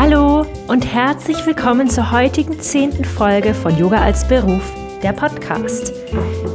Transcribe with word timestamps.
Hallo 0.00 0.46
und 0.68 0.86
herzlich 0.94 1.44
willkommen 1.44 1.90
zur 1.90 2.12
heutigen 2.12 2.60
zehnten 2.60 3.04
Folge 3.04 3.52
von 3.52 3.76
Yoga 3.76 4.00
als 4.00 4.28
Beruf, 4.28 4.62
der 5.02 5.12
Podcast. 5.12 5.92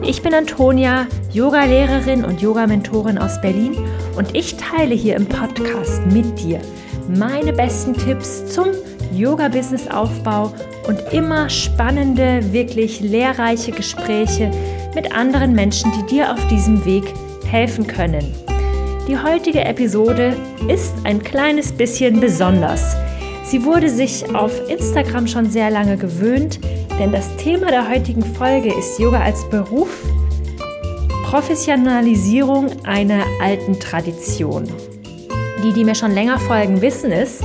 Ich 0.01 0.21
bin 0.21 0.33
Antonia, 0.33 1.07
Yoga-Lehrerin 1.33 2.23
und 2.23 2.41
Yoga-Mentorin 2.41 3.17
aus 3.17 3.41
Berlin 3.41 3.75
und 4.15 4.33
ich 4.33 4.55
teile 4.55 4.95
hier 4.95 5.17
im 5.17 5.25
Podcast 5.25 6.05
mit 6.05 6.39
dir 6.39 6.61
meine 7.09 7.51
besten 7.51 7.93
Tipps 7.93 8.45
zum 8.45 8.67
Yoga-Business-Aufbau 9.11 10.53
und 10.87 11.01
immer 11.11 11.49
spannende, 11.49 12.53
wirklich 12.53 13.01
lehrreiche 13.01 13.73
Gespräche 13.73 14.51
mit 14.95 15.13
anderen 15.13 15.51
Menschen, 15.51 15.91
die 15.91 16.15
dir 16.15 16.31
auf 16.31 16.47
diesem 16.47 16.85
Weg 16.85 17.13
helfen 17.51 17.87
können. 17.87 18.23
Die 19.09 19.17
heutige 19.17 19.65
Episode 19.65 20.33
ist 20.69 20.93
ein 21.03 21.21
kleines 21.21 21.73
bisschen 21.73 22.21
besonders. 22.21 22.95
Sie 23.43 23.65
wurde 23.65 23.89
sich 23.89 24.33
auf 24.33 24.51
Instagram 24.69 25.27
schon 25.27 25.49
sehr 25.49 25.69
lange 25.69 25.97
gewöhnt, 25.97 26.59
denn 26.99 27.11
das 27.11 27.35
Thema 27.35 27.67
der 27.67 27.89
heutigen 27.89 28.23
Folge 28.23 28.73
ist 28.73 28.99
Yoga 28.99 29.19
als 29.19 29.47
Beruf, 29.49 29.89
Professionalisierung 31.23 32.67
einer 32.85 33.23
alten 33.41 33.79
Tradition. 33.79 34.63
Die, 35.63 35.73
die 35.73 35.83
mir 35.83 35.95
schon 35.95 36.11
länger 36.11 36.39
folgen, 36.39 36.81
wissen 36.81 37.11
es, 37.11 37.41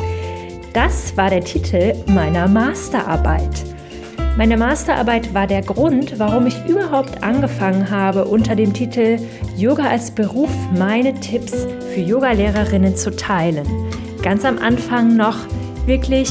das 0.73 1.17
war 1.17 1.31
der 1.31 1.43
Titel 1.43 1.95
meiner 2.07 2.47
Masterarbeit. 2.47 3.65
Meine 4.37 4.57
Masterarbeit 4.57 5.35
war 5.35 5.49
der 5.49 5.63
Grund, 5.63 6.19
warum 6.19 6.47
ich 6.47 6.57
überhaupt 6.69 7.25
angefangen 7.25 7.91
habe, 7.91 8.25
unter 8.27 8.55
dem 8.55 8.73
Titel 8.73 9.19
Yoga 9.57 9.89
als 9.89 10.13
Beruf 10.13 10.51
meine 10.79 11.13
Tipps 11.15 11.67
für 11.93 12.01
Yogalehrerinnen 12.01 12.95
zu 12.95 13.11
teilen. 13.11 13.67
Ganz 14.23 14.45
am 14.45 14.59
Anfang 14.59 15.17
noch 15.17 15.39
wirklich 15.89 16.31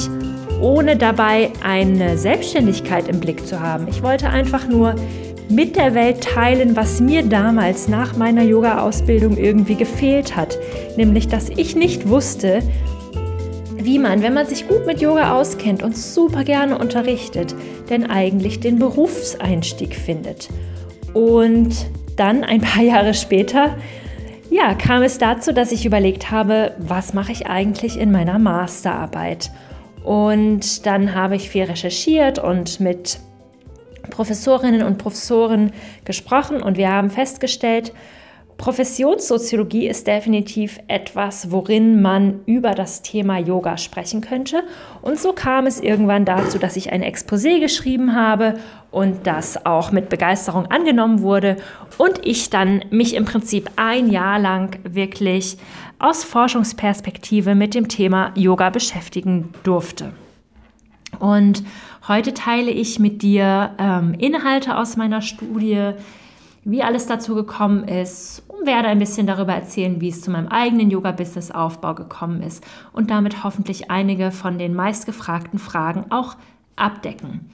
ohne 0.61 0.95
dabei 0.95 1.51
eine 1.61 2.17
Selbstständigkeit 2.17 3.07
im 3.07 3.19
Blick 3.19 3.45
zu 3.45 3.59
haben. 3.59 3.87
Ich 3.87 4.01
wollte 4.01 4.29
einfach 4.29 4.67
nur 4.67 4.95
mit 5.49 5.75
der 5.75 5.93
Welt 5.93 6.21
teilen, 6.21 6.75
was 6.75 6.99
mir 6.99 7.23
damals 7.23 7.87
nach 7.87 8.17
meiner 8.17 8.43
Yoga-Ausbildung 8.43 9.37
irgendwie 9.37 9.75
gefehlt 9.75 10.35
hat. 10.35 10.57
Nämlich, 10.97 11.27
dass 11.27 11.49
ich 11.49 11.75
nicht 11.75 12.09
wusste, 12.09 12.61
wie 13.75 13.99
man, 13.99 14.21
wenn 14.21 14.33
man 14.33 14.45
sich 14.45 14.67
gut 14.67 14.85
mit 14.85 14.99
Yoga 14.99 15.39
auskennt 15.39 15.83
und 15.83 15.95
super 15.95 16.43
gerne 16.43 16.77
unterrichtet, 16.77 17.55
denn 17.89 18.09
eigentlich 18.09 18.59
den 18.59 18.79
Berufseinstieg 18.79 19.95
findet. 19.95 20.49
Und 21.13 21.73
dann 22.17 22.43
ein 22.43 22.61
paar 22.61 22.83
Jahre 22.83 23.13
später, 23.13 23.77
ja, 24.49 24.73
kam 24.73 25.03
es 25.03 25.17
dazu, 25.17 25.51
dass 25.53 25.71
ich 25.71 25.85
überlegt 25.85 26.31
habe, 26.31 26.73
was 26.77 27.13
mache 27.13 27.31
ich 27.31 27.47
eigentlich 27.47 27.99
in 27.99 28.11
meiner 28.11 28.39
Masterarbeit? 28.39 29.51
Und 30.03 30.85
dann 30.85 31.13
habe 31.13 31.35
ich 31.35 31.49
viel 31.49 31.65
recherchiert 31.65 32.39
und 32.39 32.79
mit 32.79 33.19
Professorinnen 34.09 34.83
und 34.83 34.97
Professoren 34.97 35.71
gesprochen 36.05 36.61
und 36.61 36.77
wir 36.77 36.89
haben 36.89 37.09
festgestellt, 37.09 37.91
Professionssoziologie 38.57 39.87
ist 39.87 40.07
definitiv 40.07 40.79
etwas, 40.87 41.51
worin 41.51 42.01
man 42.01 42.41
über 42.47 42.71
das 42.71 43.03
Thema 43.03 43.37
Yoga 43.37 43.77
sprechen 43.77 44.21
könnte. 44.21 44.63
Und 45.03 45.19
so 45.19 45.31
kam 45.31 45.67
es 45.67 45.79
irgendwann 45.79 46.25
dazu, 46.25 46.57
dass 46.57 46.75
ich 46.75 46.91
ein 46.91 47.03
Exposé 47.03 47.59
geschrieben 47.59 48.15
habe 48.15 48.55
und 48.89 49.27
das 49.27 49.63
auch 49.65 49.91
mit 49.91 50.09
Begeisterung 50.09 50.65
angenommen 50.67 51.21
wurde 51.21 51.57
und 51.99 52.25
ich 52.25 52.49
dann 52.49 52.83
mich 52.89 53.13
im 53.13 53.25
Prinzip 53.25 53.69
ein 53.75 54.09
Jahr 54.09 54.39
lang 54.39 54.79
wirklich 54.83 55.57
aus 55.99 56.23
Forschungsperspektive 56.23 57.53
mit 57.53 57.75
dem 57.75 57.87
Thema 57.87 58.31
Yoga 58.35 58.71
beschäftigen 58.71 59.53
durfte. 59.63 60.13
Und 61.19 61.63
heute 62.07 62.33
teile 62.33 62.71
ich 62.71 62.97
mit 62.97 63.21
dir 63.21 63.71
ähm, 63.77 64.15
Inhalte 64.17 64.77
aus 64.77 64.97
meiner 64.97 65.21
Studie, 65.21 65.93
wie 66.69 66.83
alles 66.83 67.05
dazu 67.05 67.33
gekommen 67.33 67.85
ist 67.85 68.43
und 68.49 68.67
werde 68.67 68.89
ein 68.89 68.99
bisschen 68.99 69.25
darüber 69.25 69.53
erzählen, 69.53 70.01
wie 70.01 70.09
es 70.09 70.21
zu 70.21 70.29
meinem 70.31 70.49
eigenen 70.49 70.91
Yoga-Business-Aufbau 70.91 71.95
gekommen 71.95 72.43
ist 72.43 72.61
und 72.91 73.09
damit 73.09 73.45
hoffentlich 73.45 73.89
einige 73.89 74.31
von 74.31 74.59
den 74.59 74.73
meistgefragten 74.73 75.59
Fragen 75.59 76.11
auch 76.11 76.35
abdecken. 76.75 77.49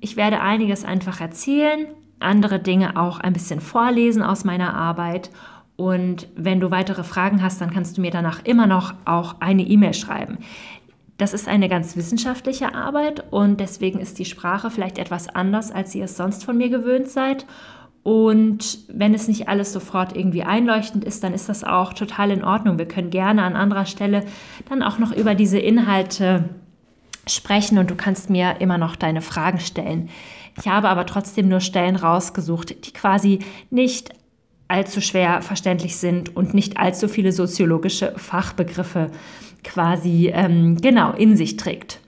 Ich 0.00 0.16
werde 0.16 0.40
einiges 0.40 0.84
einfach 0.84 1.20
erzählen, 1.20 1.86
andere 2.18 2.58
Dinge 2.58 2.96
auch 2.96 3.20
ein 3.20 3.32
bisschen 3.32 3.60
vorlesen 3.60 4.24
aus 4.24 4.42
meiner 4.42 4.74
Arbeit 4.74 5.30
und 5.76 6.26
wenn 6.34 6.58
du 6.58 6.72
weitere 6.72 7.04
Fragen 7.04 7.42
hast, 7.42 7.60
dann 7.60 7.70
kannst 7.70 7.96
du 7.96 8.00
mir 8.00 8.10
danach 8.10 8.44
immer 8.44 8.66
noch 8.66 8.94
auch 9.04 9.36
eine 9.38 9.62
E-Mail 9.62 9.94
schreiben. 9.94 10.38
Das 11.16 11.32
ist 11.32 11.46
eine 11.46 11.68
ganz 11.68 11.94
wissenschaftliche 11.94 12.74
Arbeit 12.74 13.24
und 13.30 13.60
deswegen 13.60 14.00
ist 14.00 14.18
die 14.18 14.24
Sprache 14.24 14.68
vielleicht 14.68 14.98
etwas 14.98 15.28
anders, 15.28 15.70
als 15.70 15.94
ihr 15.94 16.06
es 16.06 16.16
sonst 16.16 16.44
von 16.44 16.56
mir 16.56 16.70
gewöhnt 16.70 17.06
seid. 17.06 17.46
Und 18.02 18.78
wenn 18.88 19.14
es 19.14 19.28
nicht 19.28 19.48
alles 19.48 19.72
sofort 19.72 20.16
irgendwie 20.16 20.42
einleuchtend 20.42 21.04
ist, 21.04 21.22
dann 21.22 21.34
ist 21.34 21.48
das 21.48 21.62
auch 21.62 21.92
total 21.92 22.32
in 22.32 22.42
Ordnung. 22.42 22.78
Wir 22.78 22.88
können 22.88 23.10
gerne 23.10 23.42
an 23.44 23.54
anderer 23.54 23.86
Stelle 23.86 24.24
dann 24.68 24.82
auch 24.82 24.98
noch 24.98 25.12
über 25.12 25.34
diese 25.34 25.58
Inhalte 25.58 26.48
sprechen 27.28 27.78
und 27.78 27.90
du 27.90 27.94
kannst 27.94 28.28
mir 28.28 28.56
immer 28.60 28.78
noch 28.78 28.96
deine 28.96 29.22
Fragen 29.22 29.60
stellen. 29.60 30.08
Ich 30.58 30.66
habe 30.66 30.88
aber 30.88 31.06
trotzdem 31.06 31.48
nur 31.48 31.60
Stellen 31.60 31.94
rausgesucht, 31.94 32.86
die 32.86 32.92
quasi 32.92 33.38
nicht 33.70 34.10
allzu 34.66 35.00
schwer 35.00 35.40
verständlich 35.42 35.96
sind 35.96 36.34
und 36.34 36.54
nicht 36.54 36.78
allzu 36.78 37.06
viele 37.06 37.30
soziologische 37.30 38.14
Fachbegriffe 38.16 39.10
quasi 39.62 40.30
ähm, 40.34 40.76
genau 40.76 41.12
in 41.12 41.36
sich 41.36 41.56
trägt. 41.56 42.00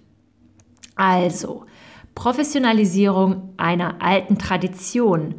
Also, 0.96 1.66
Professionalisierung 2.14 3.54
einer 3.56 4.02
alten 4.02 4.38
Tradition 4.38 5.36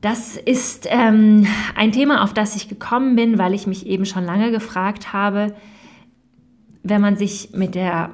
das 0.00 0.36
ist 0.36 0.86
ähm, 0.88 1.46
ein 1.74 1.92
Thema, 1.92 2.24
auf 2.24 2.32
das 2.32 2.56
ich 2.56 2.68
gekommen 2.68 3.16
bin, 3.16 3.38
weil 3.38 3.52
ich 3.52 3.66
mich 3.66 3.86
eben 3.86 4.06
schon 4.06 4.24
lange 4.24 4.50
gefragt 4.50 5.12
habe, 5.12 5.54
wenn 6.82 7.02
man 7.02 7.16
sich 7.16 7.50
mit 7.52 7.74
der 7.74 8.10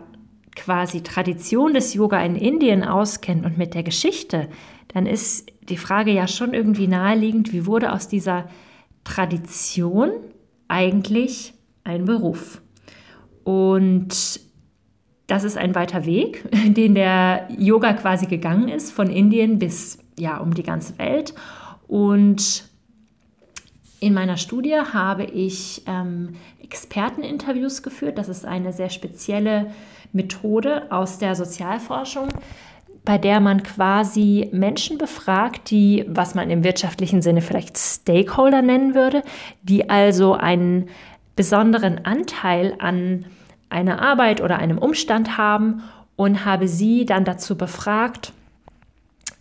quasi 0.56 1.02
Tradition 1.02 1.74
des 1.74 1.94
Yoga 1.94 2.20
in 2.22 2.34
Indien 2.34 2.82
auskennt 2.82 3.44
und 3.44 3.58
mit 3.58 3.74
der 3.74 3.84
Geschichte, 3.84 4.48
dann 4.88 5.06
ist 5.06 5.48
die 5.68 5.76
Frage 5.76 6.10
ja 6.10 6.26
schon 6.26 6.54
irgendwie 6.54 6.88
naheliegend, 6.88 7.52
wie 7.52 7.66
wurde 7.66 7.92
aus 7.92 8.08
dieser 8.08 8.48
Tradition 9.04 10.10
eigentlich 10.66 11.54
ein 11.84 12.04
Beruf? 12.04 12.60
Und 13.44 14.40
das 15.28 15.44
ist 15.44 15.56
ein 15.56 15.74
weiter 15.74 16.04
Weg, 16.04 16.44
den 16.66 16.94
der 16.94 17.48
Yoga 17.56 17.92
quasi 17.92 18.26
gegangen 18.26 18.68
ist, 18.68 18.90
von 18.90 19.08
Indien 19.08 19.58
bis 19.58 19.98
ja 20.18 20.38
um 20.38 20.54
die 20.54 20.62
ganze 20.62 20.98
Welt. 20.98 21.34
Und 21.88 22.64
in 24.00 24.14
meiner 24.14 24.36
Studie 24.36 24.74
habe 24.74 25.24
ich 25.24 25.82
ähm, 25.86 26.36
Experteninterviews 26.62 27.82
geführt. 27.82 28.18
Das 28.18 28.28
ist 28.28 28.44
eine 28.44 28.72
sehr 28.72 28.90
spezielle 28.90 29.72
Methode 30.12 30.90
aus 30.90 31.18
der 31.18 31.34
Sozialforschung, 31.34 32.28
bei 33.04 33.18
der 33.18 33.40
man 33.40 33.62
quasi 33.62 34.48
Menschen 34.52 34.98
befragt, 34.98 35.70
die, 35.70 36.04
was 36.08 36.34
man 36.34 36.50
im 36.50 36.64
wirtschaftlichen 36.64 37.22
Sinne 37.22 37.40
vielleicht 37.40 37.78
Stakeholder 37.78 38.62
nennen 38.62 38.94
würde, 38.94 39.22
die 39.62 39.88
also 39.88 40.34
einen 40.34 40.88
besonderen 41.36 42.04
Anteil 42.04 42.74
an 42.78 43.26
einer 43.68 44.02
Arbeit 44.02 44.40
oder 44.40 44.58
einem 44.58 44.78
Umstand 44.78 45.36
haben 45.38 45.82
und 46.16 46.44
habe 46.44 46.66
sie 46.66 47.04
dann 47.04 47.24
dazu 47.24 47.56
befragt, 47.56 48.32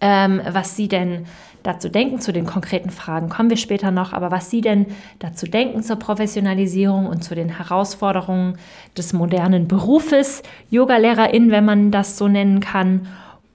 ähm, 0.01 0.41
was 0.47 0.75
sie 0.75 0.88
denn 0.88 1.25
dazu 1.66 1.90
denken. 1.90 2.20
Zu 2.20 2.31
den 2.31 2.46
konkreten 2.46 2.90
Fragen 2.90 3.30
kommen 3.30 3.50
wir 3.50 3.58
später 3.58 3.92
noch, 3.92 4.14
aber 4.14 4.31
was 4.31 4.50
Sie 4.50 4.62
denn 4.62 4.88
dazu 5.20 5.46
denken 5.46 5.84
zur 5.84 5.98
Professionalisierung 5.98 7.08
und 7.08 7.24
zu 7.24 7.36
den 7.36 7.50
Herausforderungen 7.50 8.58
des 8.98 9.14
modernen 9.14 9.68
Berufes, 9.68 10.44
Yogalehrerin, 10.70 11.52
wenn 11.52 11.66
man 11.66 11.91
das 11.91 12.17
so 12.17 12.28
nennen 12.28 12.59
kann. 12.59 13.08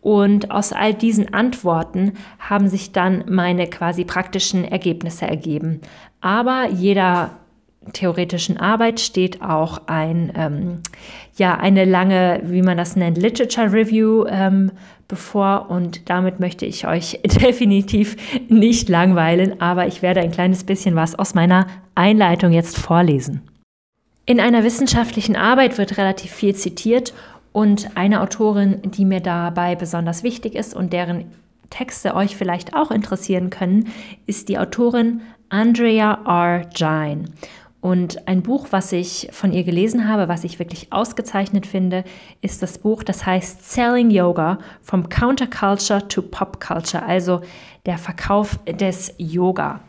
Und 0.03 0.51
aus 0.51 0.73
all 0.73 0.95
diesen 0.95 1.35
Antworten 1.35 2.15
haben 2.39 2.69
sich 2.69 2.93
dann 2.93 3.25
meine 3.29 3.67
quasi 3.67 4.05
praktischen 4.05 4.65
Ergebnisse 4.65 5.27
ergeben. 5.27 5.81
Aber 6.23 6.69
jeder 6.71 7.33
theoretischen 7.93 8.59
Arbeit 8.59 9.01
steht 9.01 9.43
auch 9.43 9.83
ein, 9.87 10.33
ähm, 10.37 10.81
ja, 11.37 11.57
eine 11.57 11.85
lange, 11.85 12.41
wie 12.45 12.63
man 12.63 12.77
das 12.77 12.95
nennt, 12.95 13.17
Literature 13.17 13.73
Review 13.73 14.27
ähm, 14.29 14.73
bevor 15.09 15.71
und 15.71 16.09
damit 16.09 16.41
möchte 16.41 16.67
ich 16.67 16.87
euch 16.87 17.21
definitiv 17.25 18.17
nicht 18.49 18.89
langweilen, 18.89 19.61
aber 19.61 19.87
ich 19.87 20.03
werde 20.03 20.21
ein 20.21 20.31
kleines 20.31 20.65
bisschen 20.65 20.95
was 20.95 21.19
aus 21.19 21.35
meiner 21.35 21.67
Einleitung 21.95 22.53
jetzt 22.53 22.79
vorlesen. 22.79 23.43
In 24.27 24.41
einer 24.41 24.63
wissenschaftlichen 24.63 25.35
Arbeit 25.35 25.79
wird 25.79 25.99
relativ 25.99 26.31
viel 26.31 26.55
zitiert 26.55 27.13
und 27.53 27.97
eine 27.97 28.21
Autorin, 28.21 28.81
die 28.85 29.05
mir 29.05 29.21
dabei 29.21 29.75
besonders 29.75 30.23
wichtig 30.23 30.55
ist 30.55 30.75
und 30.75 30.93
deren 30.93 31.25
Texte 31.71 32.15
euch 32.15 32.37
vielleicht 32.37 32.75
auch 32.75 32.91
interessieren 32.91 33.51
können, 33.51 33.89
ist 34.27 34.49
die 34.49 34.59
Autorin 34.59 35.23
Andrea 35.49 36.21
R. 36.27 36.69
Jine. 36.75 37.25
Und 37.81 38.29
ein 38.29 38.43
Buch, 38.43 38.69
was 38.71 38.93
ich 38.93 39.29
von 39.33 39.53
ihr 39.53 39.65
gelesen 39.65 40.07
habe, 40.07 40.29
was 40.29 40.45
ich 40.45 40.59
wirklich 40.59 40.93
ausgezeichnet 40.93 41.67
finde, 41.67 42.05
ist 42.43 42.63
das 42.63 42.79
Buch, 42.79 43.03
das 43.03 43.25
heißt 43.25 43.71
Selling 43.71 44.11
Yoga 44.11 44.59
from 44.83 45.09
Counterculture 45.09 46.07
to 46.07 46.21
Pop 46.21 46.61
Culture, 46.61 47.03
also 47.03 47.41
der 47.87 47.97
Verkauf 47.97 48.59
des 48.67 49.15
Yoga. 49.17 49.81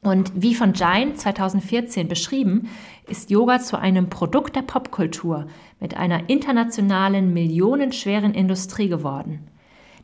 Und 0.00 0.32
wie 0.34 0.54
von 0.54 0.72
Jain 0.72 1.14
2014 1.14 2.08
beschrieben, 2.08 2.68
ist 3.08 3.30
Yoga 3.30 3.60
zu 3.60 3.78
einem 3.78 4.08
Produkt 4.08 4.56
der 4.56 4.62
Popkultur 4.62 5.46
mit 5.80 5.96
einer 5.96 6.28
internationalen, 6.30 7.32
millionenschweren 7.34 8.32
Industrie 8.32 8.88
geworden. 8.88 9.46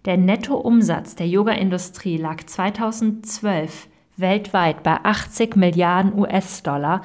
Der 0.05 0.17
Nettoumsatz 0.17 1.17
der 1.17 1.27
Yoga-Industrie 1.27 2.19
lag 2.19 2.45
2012 2.45 3.89
weltweit 4.21 4.83
bei 4.83 4.99
80 5.03 5.57
Milliarden 5.57 6.19
US-Dollar. 6.19 7.03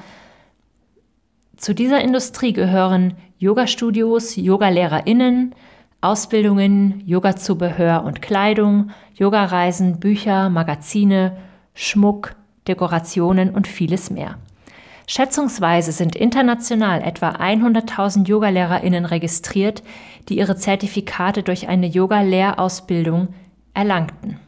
Zu 1.56 1.74
dieser 1.74 2.00
Industrie 2.00 2.52
gehören 2.52 3.14
Yoga-Studios, 3.38 4.36
Yoga-LehrerInnen, 4.36 5.54
Ausbildungen, 6.00 7.02
Yoga-Zubehör 7.06 8.04
und 8.04 8.20
Kleidung, 8.20 8.90
Yogareisen, 9.14 10.00
Bücher, 10.00 10.50
Magazine, 10.50 11.36
Schmuck, 11.74 12.34
Dekorationen 12.68 13.50
und 13.50 13.66
vieles 13.66 14.10
mehr. 14.10 14.36
Schätzungsweise 15.06 15.92
sind 15.92 16.16
international 16.16 17.02
etwa 17.02 17.30
100.000 17.30 18.26
Yogalehrerinnen 18.26 19.04
registriert, 19.04 19.82
die 20.28 20.38
ihre 20.38 20.56
Zertifikate 20.56 21.42
durch 21.42 21.68
eine 21.68 21.86
Yoga-Lehrausbildung 21.86 23.28
erlangten. 23.74 24.40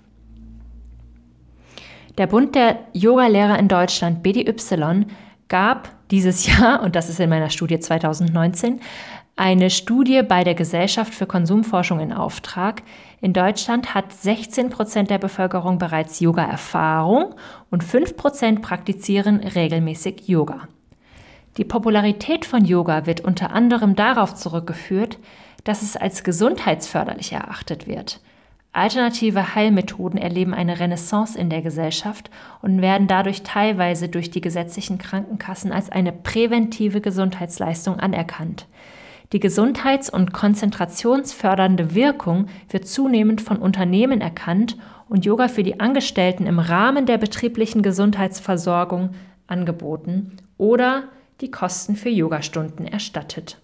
Der 2.19 2.27
Bund 2.27 2.55
der 2.55 2.79
Yogalehrer 2.95 3.59
in 3.59 3.69
Deutschland, 3.69 4.23
BDY, 4.23 5.07
gab 5.49 5.91
dieses 6.11 6.47
Jahr, 6.59 6.83
und 6.83 6.97
das 6.97 7.09
ist 7.11 7.21
in 7.21 7.29
meiner 7.29 7.51
Studie 7.51 7.79
2019, 7.79 8.81
eine 9.39 9.69
Studie 9.69 10.23
bei 10.23 10.45
der 10.45 10.55
Gesellschaft 10.55 11.13
für 11.15 11.27
Konsumforschung 11.27 12.01
in 12.01 12.15
Auftrag. 12.15 12.83
In 13.21 13.35
Deutschland 13.35 13.95
hat 13.95 14.11
16 14.11 14.71
Prozent 14.71 15.11
der 15.11 15.19
Bevölkerung 15.19 15.77
bereits 15.77 16.21
Yoga-Erfahrung 16.21 17.35
und 17.71 17.85
5 17.85 18.17
Prozent 18.17 18.63
praktizieren 18.63 19.41
regelmäßig 19.41 20.27
Yoga. 20.27 20.69
Die 21.59 21.65
Popularität 21.65 22.47
von 22.47 22.65
Yoga 22.65 23.05
wird 23.05 23.21
unter 23.21 23.53
anderem 23.53 23.95
darauf 23.95 24.35
zurückgeführt, 24.35 25.19
dass 25.65 25.83
es 25.83 25.97
als 25.99 26.25
gesundheitsförderlich 26.25 27.33
erachtet 27.33 27.87
wird. 27.87 28.21
Alternative 28.77 29.55
Heilmethoden 29.55 30.21
erleben 30.21 30.53
eine 30.53 30.79
Renaissance 30.79 31.39
in 31.39 31.49
der 31.49 31.63
Gesellschaft 31.63 32.31
und 32.61 32.83
werden 32.83 33.09
dadurch 33.09 33.43
teilweise 33.43 34.11
durch 34.11 34.31
die 34.31 34.43
gesetzlichen 34.43 34.99
Krankenkassen 34.99 35.73
als 35.73 35.89
eine 35.89 36.13
präventive 36.13 37.01
Gesundheitsleistung 37.01 37.99
anerkannt. 37.99 38.67
Die 39.33 39.41
gesundheits- 39.41 40.11
und 40.11 40.35
konzentrationsfördernde 40.35 41.95
Wirkung 41.95 42.49
wird 42.69 42.87
zunehmend 42.87 43.41
von 43.41 43.57
Unternehmen 43.57 44.21
erkannt 44.21 44.77
und 45.09 45.25
Yoga 45.25 45.49
für 45.49 45.63
die 45.63 45.81
Angestellten 45.81 46.45
im 46.45 46.59
Rahmen 46.59 47.07
der 47.07 47.17
betrieblichen 47.17 47.81
Gesundheitsversorgung 47.81 49.11
angeboten 49.47 50.37
oder 50.59 51.05
die 51.41 51.51
Kosten 51.51 51.97
für 51.97 52.11
Yogastunden 52.11 52.87
erstattet. 52.87 53.57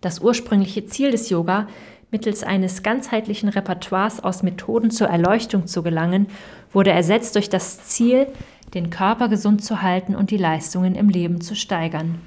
Das 0.00 0.20
ursprüngliche 0.20 0.86
Ziel 0.86 1.10
des 1.10 1.28
Yoga, 1.28 1.66
mittels 2.10 2.42
eines 2.42 2.82
ganzheitlichen 2.82 3.48
Repertoires 3.48 4.22
aus 4.22 4.42
Methoden 4.42 4.90
zur 4.90 5.08
Erleuchtung 5.08 5.66
zu 5.66 5.82
gelangen, 5.82 6.26
wurde 6.72 6.90
ersetzt 6.90 7.34
durch 7.34 7.48
das 7.48 7.84
Ziel, 7.84 8.26
den 8.74 8.90
Körper 8.90 9.28
gesund 9.28 9.64
zu 9.64 9.82
halten 9.82 10.14
und 10.14 10.30
die 10.30 10.36
Leistungen 10.36 10.94
im 10.94 11.08
Leben 11.08 11.40
zu 11.40 11.54
steigern. 11.54 12.20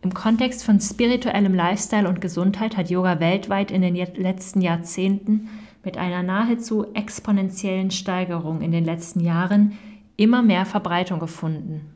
Im 0.00 0.14
Kontext 0.14 0.64
von 0.64 0.80
spirituellem 0.80 1.54
Lifestyle 1.54 2.08
und 2.08 2.20
Gesundheit 2.20 2.76
hat 2.76 2.88
Yoga 2.88 3.18
weltweit 3.18 3.70
in 3.70 3.82
den 3.82 3.94
letzten 3.94 4.60
Jahrzehnten 4.60 5.48
mit 5.84 5.98
einer 5.98 6.22
nahezu 6.22 6.86
exponentiellen 6.94 7.90
Steigerung 7.90 8.60
in 8.60 8.70
den 8.70 8.84
letzten 8.84 9.20
Jahren 9.20 9.76
immer 10.16 10.42
mehr 10.42 10.66
Verbreitung 10.66 11.18
gefunden. 11.18 11.94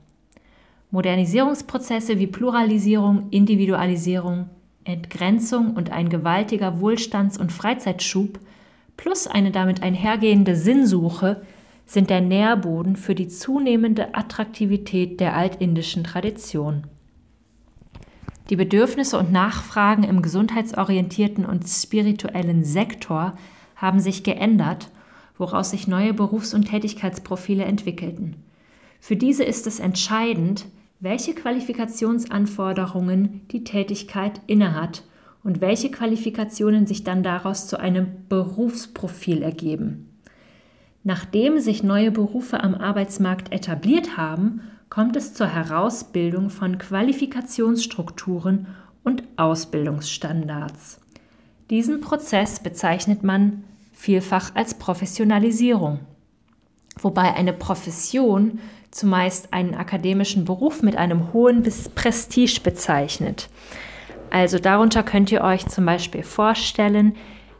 Modernisierungsprozesse 0.91 2.19
wie 2.19 2.27
Pluralisierung, 2.27 3.29
Individualisierung, 3.31 4.51
Entgrenzung 4.85 5.75
und 5.75 5.91
ein 5.91 6.09
gewaltiger 6.09 6.81
Wohlstands- 6.81 7.39
und 7.39 7.53
Freizeitschub 7.53 8.41
plus 8.97 9.27
eine 9.27 9.51
damit 9.51 9.83
einhergehende 9.83 10.57
Sinnsuche 10.57 11.43
sind 11.87 12.11
der 12.11 12.21
Nährboden 12.21 12.97
für 12.97 13.15
die 13.15 13.29
zunehmende 13.29 14.15
Attraktivität 14.15 15.21
der 15.21 15.37
altindischen 15.37 16.05
Tradition. 16.05 16.85
Die 18.51 18.57
Bedürfnisse 18.57 19.19
und 19.19 19.33
Nachfragen 19.33 20.03
im 20.03 20.23
gesundheitsorientierten 20.23 21.45
und 21.47 21.69
spirituellen 21.69 22.65
Sektor 22.65 23.37
haben 23.77 24.01
sich 24.01 24.25
geändert, 24.25 24.91
woraus 25.39 25.71
sich 25.71 25.89
neue 25.89 26.13
Berufs- 26.13 26.55
und 26.55 26.69
Tätigkeitsprofile 26.69 27.65
entwickelten. 27.65 28.37
Für 29.01 29.17
diese 29.17 29.45
ist 29.45 29.67
es 29.67 29.81
entscheidend, 29.81 30.67
welche 31.03 31.35
Qualifikationsanforderungen 31.35 33.47
die 33.49 33.65
Tätigkeit 33.65 34.41
innehat 34.47 35.03
und 35.43 35.61
welche 35.61 35.91
Qualifikationen 35.91 36.87
sich 36.87 37.03
dann 37.03 37.25
daraus 37.25 37.67
zu 37.67 37.81
einem 37.81 38.29
Berufsprofil 38.29 39.43
ergeben. 39.43 40.21
Nachdem 41.03 41.59
sich 41.59 41.83
neue 41.83 42.13
Berufe 42.13 42.63
am 42.63 42.77
Arbeitsmarkt 42.77 43.53
etabliert 43.53 44.17
haben, 44.17 44.61
kommt 44.91 45.17
es 45.17 45.35
zur 45.35 45.49
Herausbildung 45.49 46.51
von 46.51 46.79
Qualifikationsstrukturen 46.79 48.69
und 49.03 49.25
Ausbildungsstandards. 49.37 51.01
Diesen 51.69 52.01
Prozess 52.01 52.61
bezeichnet 52.61 53.25
man 53.25 53.65
vielfach 53.93 54.55
als 54.55 54.75
Professionalisierung, 54.75 55.99
wobei 57.01 57.35
eine 57.35 57.53
Profession 57.53 58.61
zumeist 58.93 59.53
einen 59.53 59.75
akademischen 59.75 60.45
Beruf 60.45 60.83
mit 60.83 60.97
einem 60.97 61.33
hohen 61.33 61.65
Prestige 61.95 62.61
bezeichnet. 62.63 63.49
Also 64.31 64.59
darunter 64.59 65.03
könnt 65.03 65.33
ihr 65.33 65.43
euch 65.43 65.67
zum 65.67 65.85
Beispiel 65.85 66.23
vorstellen, 66.23 67.17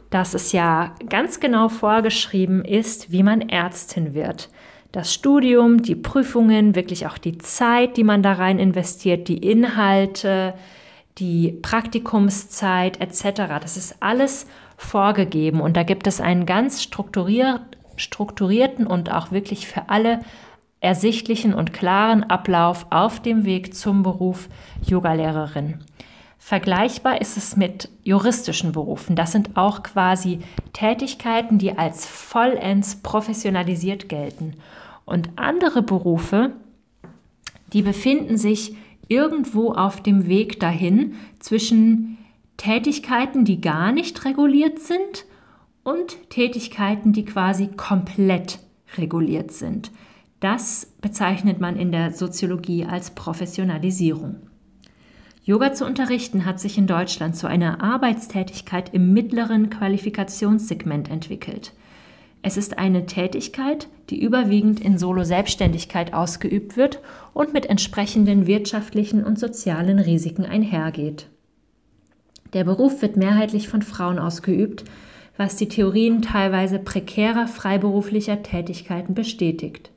dass 0.09 0.33
es 0.33 0.53
ja 0.53 0.95
ganz 1.09 1.39
genau 1.39 1.69
vorgeschrieben 1.69 2.63
ist, 2.63 3.11
wie 3.11 3.23
man 3.23 3.41
Ärztin 3.41 4.13
wird 4.13 4.49
das 4.93 5.11
Studium, 5.11 5.81
die 5.81 5.95
Prüfungen, 5.95 6.75
wirklich 6.75 7.07
auch 7.07 7.17
die 7.17 7.39
Zeit, 7.39 7.97
die 7.97 8.03
man 8.03 8.21
da 8.21 8.33
rein 8.33 8.59
investiert, 8.59 9.27
die 9.27 9.39
Inhalte, 9.39 10.53
die 11.17 11.51
Praktikumszeit 11.51 13.01
etc. 13.01 13.41
Das 13.59 13.75
ist 13.75 13.97
alles 14.01 14.45
vorgegeben 14.77 15.61
und 15.61 15.75
da 15.75 15.83
gibt 15.83 16.05
es 16.05 16.21
einen 16.21 16.45
ganz 16.45 16.83
strukturiert, 16.83 17.61
strukturierten 17.95 18.85
und 18.85 19.11
auch 19.11 19.31
wirklich 19.31 19.67
für 19.67 19.89
alle 19.89 20.19
ersichtlichen 20.83 21.53
und 21.53 21.73
klaren 21.73 22.23
Ablauf 22.23 22.87
auf 22.89 23.21
dem 23.21 23.45
Weg 23.45 23.73
zum 23.73 24.03
Beruf 24.03 24.49
Yogalehrerin. 24.85 25.79
Vergleichbar 26.37 27.21
ist 27.21 27.37
es 27.37 27.55
mit 27.55 27.87
juristischen 28.03 28.73
Berufen. 28.73 29.15
Das 29.15 29.31
sind 29.31 29.55
auch 29.55 29.81
quasi 29.81 30.39
Tätigkeiten, 30.73 31.57
die 31.57 31.77
als 31.77 32.05
vollends 32.05 32.97
professionalisiert 32.97 34.09
gelten. 34.09 34.55
Und 35.05 35.29
andere 35.37 35.83
Berufe, 35.83 36.51
die 37.71 37.81
befinden 37.81 38.37
sich 38.37 38.75
irgendwo 39.07 39.71
auf 39.71 40.03
dem 40.03 40.27
Weg 40.27 40.59
dahin 40.59 41.15
zwischen 41.39 42.17
Tätigkeiten, 42.57 43.45
die 43.45 43.61
gar 43.61 43.93
nicht 43.93 44.25
reguliert 44.25 44.79
sind 44.79 45.25
und 45.83 46.29
Tätigkeiten, 46.29 47.13
die 47.13 47.23
quasi 47.23 47.67
komplett 47.67 48.59
reguliert 48.97 49.51
sind. 49.51 49.91
Das 50.43 50.87
bezeichnet 50.99 51.61
man 51.61 51.77
in 51.77 51.93
der 51.93 52.11
Soziologie 52.11 52.83
als 52.83 53.11
Professionalisierung. 53.11 54.41
Yoga 55.45 55.71
zu 55.71 55.85
unterrichten 55.85 56.43
hat 56.43 56.59
sich 56.59 56.77
in 56.77 56.85
Deutschland 56.85 57.37
zu 57.37 57.47
einer 57.47 57.81
Arbeitstätigkeit 57.81 58.93
im 58.93 59.13
mittleren 59.13 59.69
Qualifikationssegment 59.69 61.09
entwickelt. 61.09 61.71
Es 62.41 62.57
ist 62.57 62.77
eine 62.77 63.05
Tätigkeit, 63.05 63.87
die 64.09 64.21
überwiegend 64.21 64.81
in 64.81 64.97
Solo-Selbstständigkeit 64.97 66.13
ausgeübt 66.13 66.75
wird 66.75 66.99
und 67.33 67.53
mit 67.53 67.67
entsprechenden 67.67 68.45
wirtschaftlichen 68.45 69.23
und 69.23 69.39
sozialen 69.39 69.97
Risiken 69.97 70.43
einhergeht. 70.43 71.29
Der 72.51 72.65
Beruf 72.65 73.01
wird 73.01 73.15
mehrheitlich 73.15 73.69
von 73.69 73.81
Frauen 73.81 74.19
ausgeübt, 74.19 74.83
was 75.37 75.55
die 75.55 75.69
Theorien 75.69 76.21
teilweise 76.21 76.79
prekärer 76.79 77.47
freiberuflicher 77.47 78.43
Tätigkeiten 78.43 79.13
bestätigt. 79.13 79.92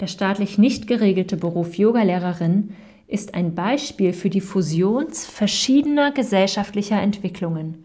Der 0.00 0.06
staatlich 0.06 0.58
nicht 0.58 0.86
geregelte 0.86 1.36
Beruf 1.36 1.76
Yogalehrerin 1.76 2.74
ist 3.06 3.34
ein 3.34 3.54
Beispiel 3.54 4.12
für 4.12 4.30
die 4.30 4.40
Fusion 4.40 5.10
verschiedener 5.10 6.12
gesellschaftlicher 6.12 7.00
Entwicklungen, 7.00 7.84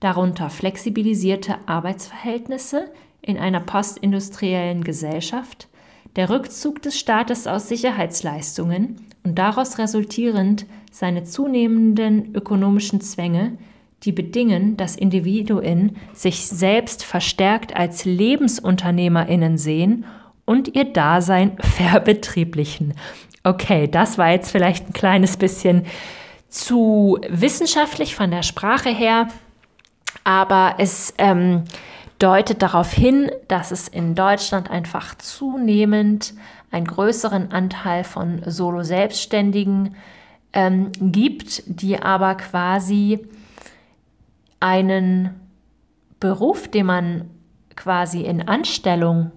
darunter 0.00 0.50
flexibilisierte 0.50 1.56
Arbeitsverhältnisse, 1.66 2.90
in 3.26 3.38
einer 3.38 3.60
postindustriellen 3.60 4.84
Gesellschaft, 4.84 5.68
der 6.14 6.30
Rückzug 6.30 6.80
des 6.80 6.98
Staates 6.98 7.46
aus 7.46 7.68
Sicherheitsleistungen 7.68 8.96
und 9.24 9.36
daraus 9.36 9.78
resultierend 9.78 10.64
seine 10.90 11.24
zunehmenden 11.24 12.34
ökonomischen 12.34 13.00
Zwänge, 13.00 13.58
die 14.04 14.12
bedingen, 14.12 14.76
dass 14.76 14.96
Individuen 14.96 15.96
sich 16.14 16.46
selbst 16.46 17.04
verstärkt 17.04 17.76
als 17.76 18.04
Lebensunternehmerinnen 18.04 19.58
sehen 19.58 20.04
und 20.46 20.74
ihr 20.74 20.84
Dasein 20.86 21.58
verbetrieblichen. 21.60 22.94
Okay, 23.44 23.86
das 23.88 24.16
war 24.16 24.30
jetzt 24.30 24.50
vielleicht 24.50 24.88
ein 24.88 24.92
kleines 24.94 25.36
bisschen 25.36 25.84
zu 26.48 27.18
wissenschaftlich 27.28 28.14
von 28.14 28.30
der 28.30 28.42
Sprache 28.42 28.88
her, 28.88 29.28
aber 30.24 30.76
es 30.78 31.12
ähm, 31.18 31.64
deutet 32.18 32.62
darauf 32.62 32.92
hin, 32.92 33.30
dass 33.48 33.70
es 33.70 33.88
in 33.88 34.14
Deutschland 34.14 34.70
einfach 34.70 35.16
zunehmend 35.16 36.34
einen 36.70 36.86
größeren 36.86 37.52
Anteil 37.52 38.04
von 38.04 38.42
Solo-Selbstständigen 38.44 39.94
ähm, 40.52 40.90
gibt, 41.00 41.62
die 41.66 42.00
aber 42.00 42.34
quasi 42.36 43.26
einen 44.60 45.40
Beruf, 46.18 46.68
den 46.68 46.86
man 46.86 47.30
quasi 47.76 48.22
in 48.22 48.48
Anstellung 48.48 49.30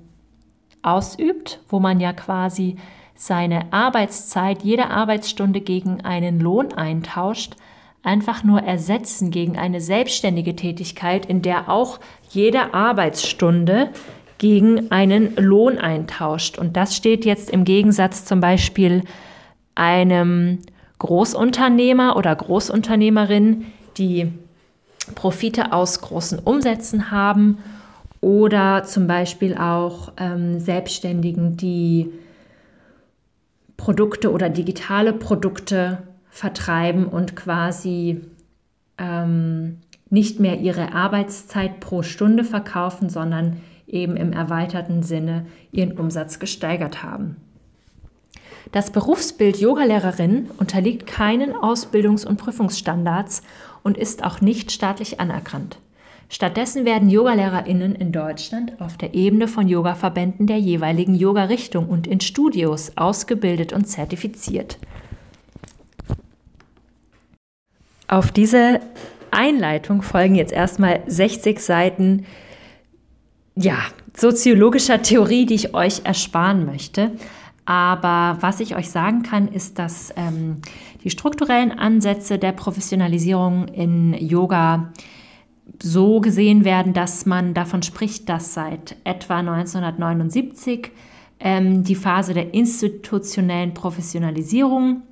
ausübt, 0.81 1.59
wo 1.69 1.79
man 1.79 1.99
ja 1.99 2.13
quasi 2.13 2.77
seine 3.15 3.73
Arbeitszeit, 3.73 4.63
jede 4.63 4.89
Arbeitsstunde 4.89 5.61
gegen 5.61 6.01
einen 6.05 6.39
Lohn 6.39 6.73
eintauscht, 6.73 7.55
einfach 8.01 8.43
nur 8.43 8.61
ersetzen 8.61 9.29
gegen 9.29 9.57
eine 9.57 9.81
selbstständige 9.81 10.55
Tätigkeit, 10.55 11.25
in 11.25 11.41
der 11.41 11.69
auch 11.69 11.99
jede 12.29 12.73
Arbeitsstunde 12.73 13.89
gegen 14.37 14.89
einen 14.89 15.35
Lohn 15.35 15.77
eintauscht. 15.77 16.57
Und 16.57 16.77
das 16.77 16.95
steht 16.95 17.25
jetzt 17.25 17.49
im 17.49 17.65
Gegensatz 17.65 18.23
zum 18.23 18.39
Beispiel 18.39 19.03
einem 19.75 20.59
Großunternehmer 20.99 22.15
oder 22.15 22.33
Großunternehmerin, 22.35 23.65
die 23.97 24.31
Profite 25.15 25.73
aus 25.73 25.99
großen 26.01 26.39
Umsätzen 26.39 27.11
haben 27.11 27.57
oder 28.21 28.83
zum 28.83 29.07
Beispiel 29.07 29.55
auch 29.55 30.13
ähm, 30.17 30.59
Selbstständigen, 30.59 31.57
die 31.57 32.11
Produkte 33.77 34.31
oder 34.31 34.49
digitale 34.49 35.13
Produkte 35.13 35.99
vertreiben 36.29 37.05
und 37.05 37.35
quasi 37.35 38.21
ähm, 38.97 39.77
nicht 40.09 40.39
mehr 40.39 40.59
ihre 40.59 40.93
Arbeitszeit 40.93 41.79
pro 41.79 42.01
Stunde 42.01 42.43
verkaufen, 42.43 43.09
sondern 43.09 43.61
eben 43.87 44.17
im 44.17 44.33
erweiterten 44.33 45.01
Sinne 45.01 45.45
ihren 45.71 45.97
Umsatz 45.97 46.39
gesteigert 46.39 47.03
haben. 47.03 47.37
Das 48.71 48.91
Berufsbild 48.91 49.57
Yogalehrerin 49.57 50.49
unterliegt 50.57 51.07
keinen 51.07 51.53
Ausbildungs- 51.53 52.25
und 52.25 52.37
Prüfungsstandards 52.37 53.41
und 53.81 53.97
ist 53.97 54.23
auch 54.23 54.41
nicht 54.41 54.71
staatlich 54.71 55.19
anerkannt. 55.19 55.79
Stattdessen 56.31 56.85
werden 56.85 57.09
Yogalehrerinnen 57.09 57.95
in 57.95 58.11
Deutschland 58.11 58.79
auf 58.79 58.97
der 58.97 59.15
Ebene 59.15 59.47
von 59.47 59.67
Yogaverbänden 59.67 60.45
der 60.45 60.59
jeweiligen 60.59 61.15
Yoga-Richtung 61.15 61.89
und 61.89 62.05
in 62.05 62.21
Studios 62.21 62.91
ausgebildet 62.95 63.73
und 63.73 63.85
zertifiziert. 63.85 64.77
Auf 68.07 68.31
diese 68.31 68.79
Einleitung 69.31 70.03
folgen 70.03 70.35
jetzt 70.35 70.53
erstmal 70.53 71.01
60 71.07 71.59
Seiten 71.59 72.25
ja, 73.55 73.77
soziologischer 74.15 75.01
Theorie, 75.01 75.47
die 75.47 75.55
ich 75.55 75.73
euch 75.73 76.01
ersparen 76.05 76.65
möchte. 76.65 77.11
Aber 77.65 78.37
was 78.41 78.59
ich 78.59 78.75
euch 78.75 78.89
sagen 78.89 79.23
kann, 79.23 79.47
ist, 79.47 79.79
dass 79.79 80.13
ähm, 80.15 80.57
die 81.03 81.09
strukturellen 81.09 81.71
Ansätze 81.71 82.39
der 82.39 82.51
Professionalisierung 82.51 83.67
in 83.67 84.13
Yoga 84.13 84.91
so 85.81 86.19
gesehen 86.19 86.65
werden, 86.65 86.93
dass 86.93 87.25
man 87.25 87.53
davon 87.53 87.83
spricht, 87.83 88.29
dass 88.29 88.53
seit 88.53 88.95
etwa 89.03 89.37
1979 89.37 90.91
ähm, 91.39 91.83
die 91.83 91.95
Phase 91.95 92.33
der 92.33 92.53
institutionellen 92.53 93.73
Professionalisierung 93.73 95.03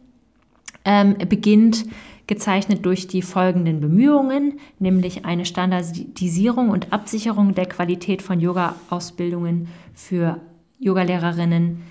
ähm, 0.86 1.16
beginnt, 1.30 1.86
gezeichnet 2.28 2.86
durch 2.86 3.08
die 3.08 3.22
folgenden 3.22 3.80
Bemühungen, 3.80 4.60
nämlich 4.80 5.26
eine 5.26 5.46
Standardisierung 5.46 6.70
und 6.70 6.92
Absicherung 6.92 7.56
der 7.56 7.68
Qualität 7.68 8.22
von 8.22 8.42
Yoga-Ausbildungen 8.42 9.70
für 9.94 10.42
Yogalehrerinnen, 10.80 11.84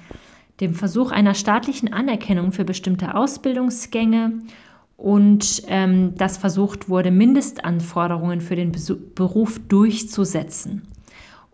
dem 0.61 0.75
Versuch 0.75 1.11
einer 1.11 1.35
staatlichen 1.35 1.93
Anerkennung 1.93 2.53
für 2.53 2.65
bestimmte 2.65 3.15
Ausbildungsgänge 3.15 4.33
und 4.97 5.63
ähm, 5.69 6.15
das 6.17 6.39
versucht 6.39 6.89
wurde, 6.89 7.11
Mindestanforderungen 7.11 8.41
für 8.41 8.57
den 8.57 8.73
Beruf 9.15 9.61
durchzusetzen 9.69 10.89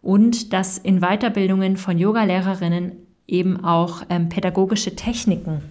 und 0.01 0.53
dass 0.53 0.79
in 0.79 1.01
Weiterbildungen 1.01 1.77
von 1.77 1.99
Yogalehrerinnen 1.99 2.93
eben 3.27 3.65
auch 3.65 4.03
ähm, 4.11 4.29
pädagogische 4.29 4.95
Techniken 4.95 5.63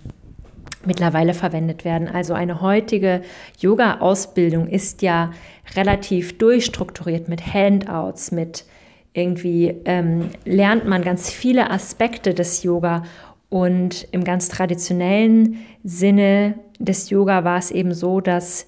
mittlerweile 0.86 1.34
verwendet 1.34 1.86
werden. 1.86 2.08
Also 2.08 2.34
eine 2.34 2.62
heutige 2.62 3.22
Yoga-Ausbildung 3.60 4.68
ist 4.68 5.02
ja 5.02 5.32
relativ 5.76 6.38
durchstrukturiert 6.38 7.30
mit 7.30 7.54
Handouts, 7.54 8.32
mit 8.32 8.66
irgendwie 9.14 9.76
ähm, 9.86 10.30
lernt 10.46 10.88
man 10.88 11.04
ganz 11.04 11.30
viele 11.30 11.70
Aspekte 11.70 12.34
des 12.34 12.64
Yoga 12.64 13.04
und 13.52 14.08
im 14.14 14.24
ganz 14.24 14.48
traditionellen 14.48 15.58
Sinne 15.84 16.56
des 16.80 17.10
Yoga 17.10 17.44
war 17.44 17.58
es 17.58 17.70
eben 17.70 17.94
so, 17.94 18.22
dass 18.22 18.66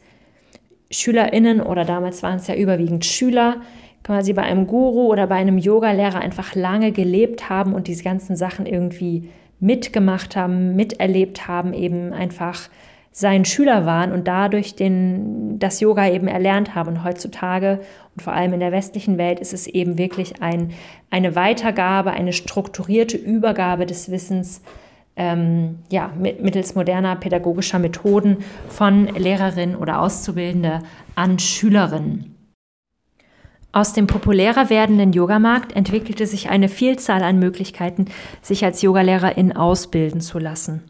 SchülerInnen 0.92 1.62
oder 1.62 1.86
damals 1.86 2.22
waren 2.22 2.36
es 2.36 2.48
ja 2.48 2.56
überwiegend 2.56 3.06
Schüler, 3.06 3.62
quasi 4.04 4.34
bei 4.34 4.42
einem 4.42 4.68
Guru 4.68 5.08
oder 5.08 5.26
bei 5.28 5.36
einem 5.36 5.58
Yogalehrer 5.58 6.20
einfach 6.20 6.54
lange 6.54 6.92
gelebt 6.92 7.50
haben 7.50 7.74
und 7.74 7.88
diese 7.88 8.04
ganzen 8.04 8.36
Sachen 8.36 8.66
irgendwie 8.66 9.30
mitgemacht 9.62 10.36
haben, 10.36 10.76
miterlebt 10.76 11.48
haben, 11.48 11.74
eben 11.74 12.12
einfach 12.12 12.68
sein 13.14 13.46
Schüler 13.46 13.86
waren 13.86 14.12
und 14.12 14.28
dadurch 14.28 14.76
den, 14.76 15.60
das 15.60 15.80
Yoga 15.80 16.10
eben 16.10 16.28
erlernt 16.28 16.76
haben. 16.76 16.90
Und 16.90 17.04
heutzutage 17.06 17.80
und 18.16 18.22
vor 18.22 18.34
allem 18.34 18.54
in 18.54 18.60
der 18.60 18.72
westlichen 18.72 19.18
Welt 19.18 19.40
ist 19.40 19.54
es 19.54 19.68
eben 19.68 19.98
wirklich 19.98 20.42
ein, 20.42 20.72
eine 21.10 21.36
Weitergabe, 21.36 22.12
eine 22.12 22.34
strukturierte 22.34 23.18
Übergabe 23.18 23.86
des 23.86 24.12
Wissens 24.12 24.62
ähm, 25.16 25.80
ja, 25.90 26.12
mittels 26.18 26.76
moderner 26.76 27.16
pädagogischer 27.16 27.80
Methoden 27.80 28.38
von 28.68 29.08
Lehrerinnen 29.08 29.76
oder 29.76 30.02
Auszubildende 30.02 30.80
an 31.16 31.40
Schülerinnen. 31.40 32.36
Aus 33.72 33.94
dem 33.94 34.06
populärer 34.06 34.70
werdenden 34.70 35.14
Yogamarkt 35.14 35.76
entwickelte 35.76 36.28
sich 36.28 36.50
eine 36.50 36.70
Vielzahl 36.70 37.24
an 37.24 37.40
Möglichkeiten, 37.40 38.06
sich 38.42 38.64
als 38.64 38.84
Yogalehrerin 38.84 39.56
ausbilden 39.56 40.22
zu 40.22 40.38
lassen. 40.38 40.84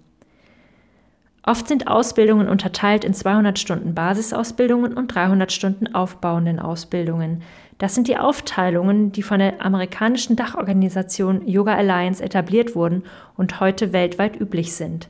Oft 1.45 1.67
sind 1.67 1.87
Ausbildungen 1.87 2.47
unterteilt 2.47 3.03
in 3.03 3.13
200 3.13 3.59
Stunden 3.59 3.93
Basisausbildungen 3.93 4.93
und 4.93 5.13
300 5.13 5.51
Stunden 5.51 5.93
aufbauenden 5.93 6.59
Ausbildungen. 6.59 7.41
Das 7.79 7.95
sind 7.95 8.07
die 8.07 8.17
Aufteilungen, 8.17 9.11
die 9.11 9.23
von 9.23 9.39
der 9.39 9.63
amerikanischen 9.63 10.37
Dachorganisation 10.37 11.45
Yoga 11.45 11.75
Alliance 11.75 12.23
etabliert 12.23 12.75
wurden 12.75 13.03
und 13.35 13.59
heute 13.59 13.91
weltweit 13.91 14.39
üblich 14.39 14.73
sind. 14.73 15.09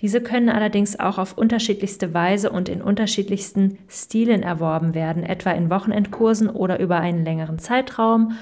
Diese 0.00 0.20
können 0.20 0.48
allerdings 0.48 0.98
auch 0.98 1.16
auf 1.16 1.38
unterschiedlichste 1.38 2.12
Weise 2.12 2.50
und 2.50 2.68
in 2.68 2.82
unterschiedlichsten 2.82 3.78
Stilen 3.86 4.42
erworben 4.42 4.94
werden, 4.94 5.22
etwa 5.22 5.52
in 5.52 5.70
Wochenendkursen 5.70 6.50
oder 6.50 6.80
über 6.80 6.98
einen 6.98 7.24
längeren 7.24 7.60
Zeitraum 7.60 8.32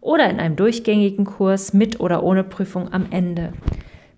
oder 0.00 0.30
in 0.30 0.38
einem 0.38 0.54
durchgängigen 0.54 1.24
Kurs 1.24 1.72
mit 1.72 1.98
oder 1.98 2.22
ohne 2.22 2.44
Prüfung 2.44 2.92
am 2.92 3.06
Ende. 3.10 3.52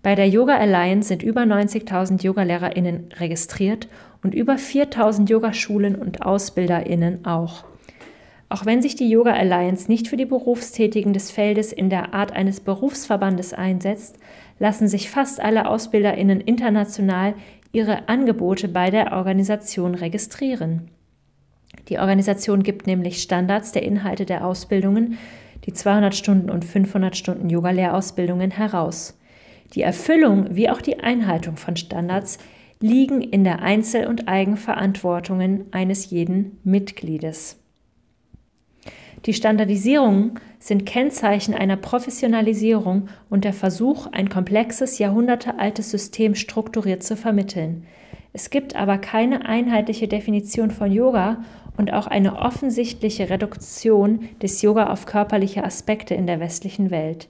Bei 0.03 0.15
der 0.15 0.29
Yoga 0.29 0.57
Alliance 0.57 1.09
sind 1.09 1.23
über 1.23 1.41
90.000 1.41 2.23
Yogalehrerinnen 2.23 3.09
registriert 3.19 3.87
und 4.23 4.33
über 4.33 4.53
4.000 4.53 5.29
Yogaschulen 5.29 5.95
und 5.95 6.21
Ausbilderinnen 6.21 7.25
auch. 7.25 7.65
Auch 8.49 8.65
wenn 8.65 8.81
sich 8.81 8.95
die 8.95 9.09
Yoga 9.09 9.33
Alliance 9.33 9.91
nicht 9.91 10.07
für 10.07 10.15
die 10.15 10.25
Berufstätigen 10.25 11.11
des 11.11 11.31
Feldes 11.31 11.73
in 11.73 11.89
der 11.89 12.13
Art 12.13 12.31
eines 12.31 12.61
Berufsverbandes 12.61 13.53
einsetzt, 13.53 14.17
lassen 14.59 14.87
sich 14.87 15.09
fast 15.09 15.41
alle 15.41 15.67
Ausbilderinnen 15.67 16.39
international 16.39 17.33
ihre 17.73 18.07
Angebote 18.07 18.69
bei 18.69 18.89
der 18.89 19.11
Organisation 19.11 19.95
registrieren. 19.95 20.89
Die 21.89 21.99
Organisation 21.99 22.63
gibt 22.63 22.87
nämlich 22.87 23.21
Standards 23.21 23.73
der 23.73 23.83
Inhalte 23.83 24.25
der 24.25 24.45
Ausbildungen, 24.45 25.17
die 25.65 25.73
200 25.73 26.15
Stunden 26.15 26.49
und 26.49 26.63
500 26.63 27.17
Stunden 27.17 27.49
Yoga-Lehrausbildungen 27.49 28.51
heraus. 28.51 29.17
Die 29.73 29.81
Erfüllung 29.81 30.55
wie 30.55 30.69
auch 30.69 30.81
die 30.81 30.99
Einhaltung 30.99 31.57
von 31.57 31.75
Standards 31.75 32.37
liegen 32.79 33.21
in 33.21 33.43
der 33.43 33.61
Einzel- 33.61 34.07
und 34.07 34.27
Eigenverantwortung 34.27 35.65
eines 35.71 36.09
jeden 36.09 36.59
Mitgliedes. 36.63 37.59
Die 39.25 39.33
Standardisierungen 39.33 40.39
sind 40.59 40.85
Kennzeichen 40.85 41.53
einer 41.53 41.75
Professionalisierung 41.75 43.09
und 43.29 43.43
der 43.45 43.53
Versuch, 43.53 44.07
ein 44.11 44.29
komplexes, 44.29 44.99
jahrhundertealtes 44.99 45.89
System 45.89 46.35
strukturiert 46.35 47.03
zu 47.03 47.17
vermitteln. 47.17 47.85
Es 48.33 48.51
gibt 48.51 48.75
aber 48.75 48.99
keine 48.99 49.45
einheitliche 49.45 50.07
Definition 50.07 50.69
von 50.69 50.91
Yoga 50.91 51.43
und 51.77 51.91
auch 51.93 52.07
eine 52.07 52.37
offensichtliche 52.37 53.29
Reduktion 53.29 54.29
des 54.41 54.61
Yoga 54.61 54.91
auf 54.91 55.05
körperliche 55.05 55.63
Aspekte 55.63 56.13
in 56.13 56.27
der 56.27 56.39
westlichen 56.39 56.91
Welt. 56.91 57.27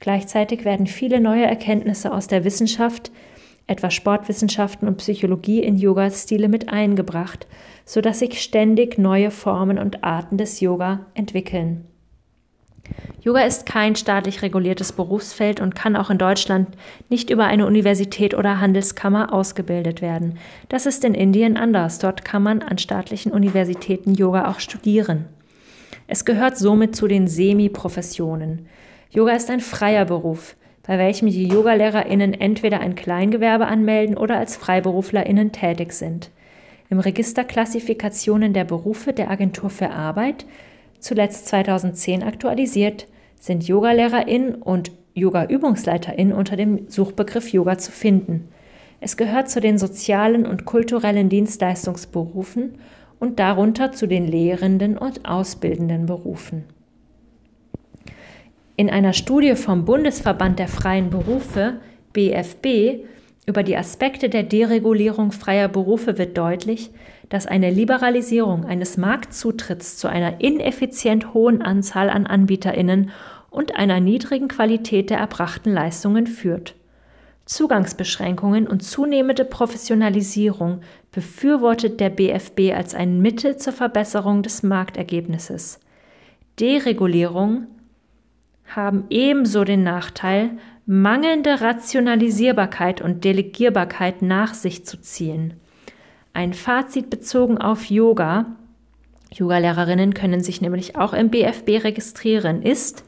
Gleichzeitig 0.00 0.64
werden 0.64 0.86
viele 0.86 1.20
neue 1.20 1.44
Erkenntnisse 1.44 2.12
aus 2.12 2.26
der 2.26 2.44
Wissenschaft, 2.44 3.12
etwa 3.66 3.90
Sportwissenschaften 3.90 4.88
und 4.88 4.96
Psychologie 4.96 5.62
in 5.62 5.76
Yoga-Stile 5.76 6.48
mit 6.48 6.70
eingebracht, 6.70 7.46
sodass 7.84 8.18
sich 8.18 8.42
ständig 8.42 8.98
neue 8.98 9.30
Formen 9.30 9.78
und 9.78 10.02
Arten 10.02 10.38
des 10.38 10.60
Yoga 10.60 11.06
entwickeln. 11.14 11.84
Yoga 13.20 13.42
ist 13.42 13.66
kein 13.66 13.94
staatlich 13.94 14.42
reguliertes 14.42 14.92
Berufsfeld 14.92 15.60
und 15.60 15.74
kann 15.74 15.94
auch 15.94 16.08
in 16.08 16.18
Deutschland 16.18 16.68
nicht 17.10 17.28
über 17.28 17.44
eine 17.44 17.66
Universität 17.66 18.34
oder 18.34 18.58
Handelskammer 18.58 19.32
ausgebildet 19.32 20.00
werden. 20.00 20.38
Das 20.70 20.86
ist 20.86 21.04
in 21.04 21.14
Indien 21.14 21.56
anders. 21.58 21.98
Dort 21.98 22.24
kann 22.24 22.42
man 22.42 22.62
an 22.62 22.78
staatlichen 22.78 23.32
Universitäten 23.32 24.14
Yoga 24.14 24.50
auch 24.50 24.60
studieren. 24.60 25.26
Es 26.06 26.24
gehört 26.24 26.56
somit 26.56 26.96
zu 26.96 27.06
den 27.06 27.28
Semi-Professionen. 27.28 28.66
Yoga 29.12 29.32
ist 29.32 29.50
ein 29.50 29.60
freier 29.60 30.04
Beruf, 30.04 30.56
bei 30.86 30.96
welchem 30.96 31.28
die 31.28 31.48
Yogalehrerinnen 31.48 32.32
entweder 32.32 32.80
ein 32.80 32.94
Kleingewerbe 32.94 33.66
anmelden 33.66 34.16
oder 34.16 34.38
als 34.38 34.56
Freiberuflerinnen 34.56 35.50
tätig 35.50 35.92
sind. 35.92 36.30
Im 36.90 37.00
Register 37.00 37.42
Klassifikationen 37.42 38.52
der 38.52 38.64
Berufe 38.64 39.12
der 39.12 39.30
Agentur 39.30 39.68
für 39.68 39.90
Arbeit 39.90 40.46
zuletzt 41.00 41.48
2010 41.48 42.22
aktualisiert, 42.22 43.08
sind 43.40 43.66
Yogalehrerin 43.66 44.54
und 44.54 44.92
Yoga-Übungsleiterin 45.14 46.32
unter 46.32 46.56
dem 46.56 46.88
Suchbegriff 46.88 47.52
Yoga 47.52 47.78
zu 47.78 47.90
finden. 47.90 48.48
Es 49.00 49.16
gehört 49.16 49.50
zu 49.50 49.60
den 49.60 49.78
sozialen 49.78 50.46
und 50.46 50.66
kulturellen 50.66 51.28
Dienstleistungsberufen 51.28 52.74
und 53.18 53.38
darunter 53.38 53.92
zu 53.92 54.06
den 54.06 54.26
lehrenden 54.26 54.96
und 54.98 55.26
ausbildenden 55.28 56.06
Berufen. 56.06 56.64
In 58.80 58.88
einer 58.88 59.12
Studie 59.12 59.56
vom 59.56 59.84
Bundesverband 59.84 60.58
der 60.58 60.66
freien 60.66 61.10
Berufe 61.10 61.80
BFB 62.14 63.04
über 63.44 63.62
die 63.62 63.76
Aspekte 63.76 64.30
der 64.30 64.42
Deregulierung 64.42 65.32
freier 65.32 65.68
Berufe 65.68 66.16
wird 66.16 66.38
deutlich, 66.38 66.90
dass 67.28 67.44
eine 67.44 67.68
Liberalisierung 67.68 68.64
eines 68.64 68.96
Marktzutritts 68.96 69.98
zu 69.98 70.08
einer 70.08 70.40
ineffizient 70.40 71.34
hohen 71.34 71.60
Anzahl 71.60 72.08
an 72.08 72.26
Anbieterinnen 72.26 73.10
und 73.50 73.76
einer 73.76 74.00
niedrigen 74.00 74.48
Qualität 74.48 75.10
der 75.10 75.18
erbrachten 75.18 75.74
Leistungen 75.74 76.26
führt. 76.26 76.74
Zugangsbeschränkungen 77.44 78.66
und 78.66 78.82
zunehmende 78.82 79.44
Professionalisierung 79.44 80.80
befürwortet 81.12 82.00
der 82.00 82.08
BFB 82.08 82.72
als 82.74 82.94
ein 82.94 83.20
Mittel 83.20 83.58
zur 83.58 83.74
Verbesserung 83.74 84.42
des 84.42 84.62
Marktergebnisses. 84.62 85.80
Deregulierung 86.58 87.66
haben 88.74 89.04
ebenso 89.10 89.64
den 89.64 89.82
Nachteil, 89.82 90.50
mangelnde 90.86 91.60
Rationalisierbarkeit 91.60 93.00
und 93.00 93.24
Delegierbarkeit 93.24 94.22
nach 94.22 94.54
sich 94.54 94.84
zu 94.84 95.00
ziehen. 95.00 95.54
Ein 96.32 96.54
Fazit 96.54 97.10
bezogen 97.10 97.58
auf 97.58 97.86
Yoga, 97.86 98.56
Yogalehrerinnen 99.32 100.14
können 100.14 100.40
sich 100.40 100.60
nämlich 100.60 100.96
auch 100.96 101.12
im 101.12 101.30
BFB 101.30 101.84
registrieren, 101.84 102.62
ist, 102.62 103.04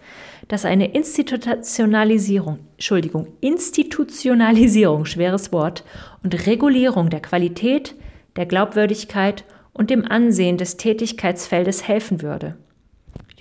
dass 0.48 0.64
eine 0.64 0.92
Institutionalisierung, 0.92 2.60
Entschuldigung, 2.72 3.28
Institutionalisierung, 3.40 5.04
schweres 5.04 5.52
Wort, 5.52 5.84
und 6.22 6.46
Regulierung 6.46 7.10
der 7.10 7.20
Qualität, 7.20 7.94
der 8.36 8.46
Glaubwürdigkeit 8.46 9.44
und 9.72 9.90
dem 9.90 10.04
Ansehen 10.04 10.58
des 10.58 10.76
Tätigkeitsfeldes 10.76 11.86
helfen 11.88 12.22
würde. 12.22 12.56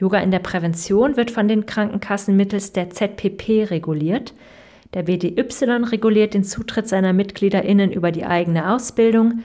Yoga 0.01 0.17
in 0.17 0.31
der 0.31 0.39
Prävention 0.39 1.15
wird 1.15 1.29
von 1.29 1.47
den 1.47 1.67
Krankenkassen 1.67 2.35
mittels 2.35 2.73
der 2.73 2.89
ZPP 2.89 3.69
reguliert. 3.69 4.33
Der 4.95 5.03
BDY 5.03 5.43
reguliert 5.83 6.33
den 6.33 6.43
Zutritt 6.43 6.89
seiner 6.89 7.13
MitgliederInnen 7.13 7.91
über 7.91 8.11
die 8.11 8.25
eigene 8.25 8.73
Ausbildung 8.73 9.43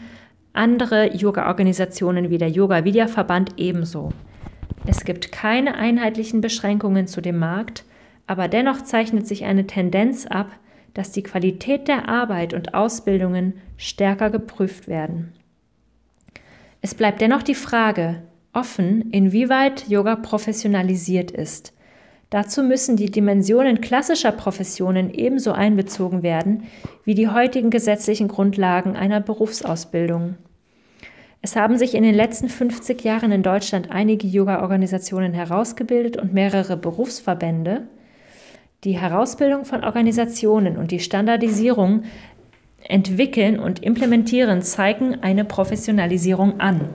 andere 0.55 1.15
Yoga-Organisationen 1.15 2.31
wie 2.31 2.39
der 2.39 2.49
Yoga-Vidya-Verband 2.49 3.53
ebenso. 3.59 4.13
Es 4.87 5.05
gibt 5.05 5.31
keine 5.31 5.75
einheitlichen 5.75 6.41
Beschränkungen 6.41 7.07
zu 7.07 7.21
dem 7.21 7.39
Markt, 7.39 7.85
aber 8.27 8.49
dennoch 8.49 8.83
zeichnet 8.83 9.27
sich 9.27 9.45
eine 9.45 9.67
Tendenz 9.67 10.25
ab, 10.27 10.51
dass 10.95 11.13
die 11.13 11.23
Qualität 11.23 11.87
der 11.87 12.09
Arbeit 12.09 12.55
und 12.55 12.73
Ausbildungen 12.73 13.61
stärker 13.77 14.31
geprüft 14.31 14.89
werden. 14.89 15.35
Es 16.81 16.95
bleibt 16.95 17.21
dennoch 17.21 17.43
die 17.43 17.55
Frage 17.55 18.23
offen, 18.57 19.11
inwieweit 19.13 19.89
Yoga 19.89 20.17
professionalisiert 20.17 21.31
ist. 21.31 21.73
Dazu 22.31 22.65
müssen 22.65 22.97
die 22.97 23.11
Dimensionen 23.11 23.81
klassischer 23.81 24.33
Professionen 24.33 25.15
ebenso 25.15 25.53
einbezogen 25.53 26.25
werden 26.25 26.65
wie 27.05 27.15
die 27.15 27.29
heutigen 27.29 27.71
gesetzlichen 27.71 28.27
Grundlagen 28.27 28.97
einer 28.97 29.21
Berufsausbildung. 29.21 30.35
Es 31.41 31.55
haben 31.55 31.79
sich 31.79 31.95
in 31.95 32.03
den 32.03 32.15
letzten 32.15 32.49
50 32.49 33.05
Jahren 33.05 33.31
in 33.31 33.45
Deutschland 33.45 33.93
einige 33.93 34.27
Yoga-Organisationen 34.27 35.33
herausgebildet 35.35 36.17
und 36.17 36.33
mehrere 36.33 36.77
Berufsverbände. 36.77 37.83
Die 38.83 38.99
Herausbildung 38.99 39.65
von 39.65 39.85
Organisationen 39.85 40.77
und 40.77 40.91
die 40.91 40.99
Standardisierung 40.99 42.03
entwickeln 42.89 43.61
und 43.61 43.85
implementieren 43.85 44.63
zeigen 44.63 45.23
eine 45.23 45.45
Professionalisierung 45.45 46.59
an. 46.59 46.89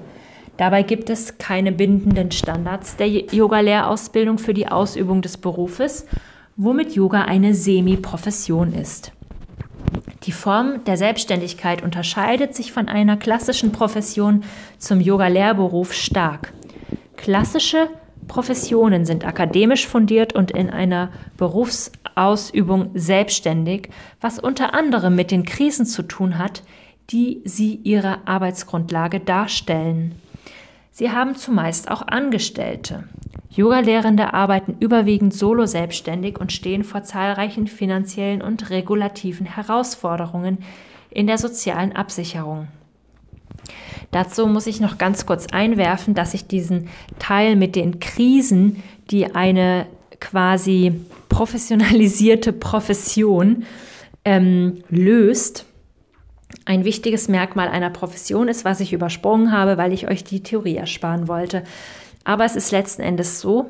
Dabei 0.58 0.84
gibt 0.84 1.10
es 1.10 1.38
keine 1.38 1.72
bindenden 1.72 2.32
Standards 2.32 2.96
der 2.96 3.08
Yoga-Lehrausbildung 3.08 4.38
für 4.38 4.54
die 4.54 4.68
Ausübung 4.68 5.22
des 5.22 5.38
Berufes, 5.38 6.06
womit 6.56 6.94
Yoga 6.94 7.24
eine 7.24 7.56
Semi-Profession 7.56 8.74
ist. 8.74 9.12
Die 10.24 10.32
Form 10.32 10.84
der 10.86 10.98
Selbstständigkeit 10.98 11.82
unterscheidet 11.82 12.54
sich 12.54 12.72
von 12.72 12.88
einer 12.88 13.18
klassischen 13.18 13.72
Profession 13.72 14.44
zum 14.78 15.02
Yoga-Lehrberuf 15.02 15.94
stark. 15.94 16.54
Klassische 17.18 17.90
Professionen 18.28 19.06
sind 19.06 19.26
akademisch 19.26 19.88
fundiert 19.88 20.34
und 20.34 20.52
in 20.52 20.70
einer 20.70 21.10
Berufsausübung 21.38 22.92
selbstständig, 22.94 23.90
was 24.22 24.38
unter 24.38 24.74
anderem 24.74 25.16
mit 25.16 25.32
den 25.32 25.44
Krisen 25.44 25.86
zu 25.86 26.04
tun 26.04 26.38
hat, 26.38 26.64
die 27.10 27.42
sie 27.44 27.76
ihre 27.84 28.28
Arbeitsgrundlage 28.28 29.20
darstellen. 29.20 30.16
Sie 30.92 31.10
haben 31.10 31.36
zumeist 31.36 31.90
auch 31.90 32.02
Angestellte. 32.02 33.06
Yogalehrende 33.50 34.34
arbeiten 34.34 34.76
überwiegend 34.80 35.34
solo 35.34 35.66
selbstständig 35.66 36.40
und 36.40 36.52
stehen 36.52 36.84
vor 36.84 37.04
zahlreichen 37.04 37.68
finanziellen 37.68 38.42
und 38.42 38.70
regulativen 38.70 39.46
Herausforderungen 39.46 40.60
in 41.10 41.28
der 41.28 41.38
sozialen 41.38 41.94
Absicherung. 41.94 42.68
Dazu 44.12 44.48
muss 44.48 44.68
ich 44.68 44.82
noch 44.82 44.98
ganz 44.98 45.26
kurz 45.26 45.48
einwerfen, 45.48 46.14
dass 46.14 46.34
ich 46.34 46.48
diesen 46.48 46.90
Teil 47.20 47.56
mit 47.56 47.76
den 47.76 48.00
Krisen, 48.00 48.84
die 49.10 49.34
eine 49.34 49.88
quasi 50.20 50.94
professionalisierte 51.30 52.52
Profession 52.54 53.64
ähm, 54.26 54.84
löst, 54.90 55.66
ein 56.66 56.86
wichtiges 56.86 57.28
Merkmal 57.28 57.68
einer 57.68 57.90
Profession 57.90 58.48
ist, 58.48 58.66
was 58.66 58.80
ich 58.80 58.94
übersprungen 58.94 59.52
habe, 59.52 59.78
weil 59.78 59.94
ich 59.94 60.08
euch 60.08 60.24
die 60.24 60.44
Theorie 60.44 60.76
ersparen 60.76 61.28
wollte. 61.28 61.64
Aber 62.24 62.46
es 62.46 62.56
ist 62.56 62.72
letzten 62.72 63.02
Endes 63.02 63.40
so, 63.42 63.70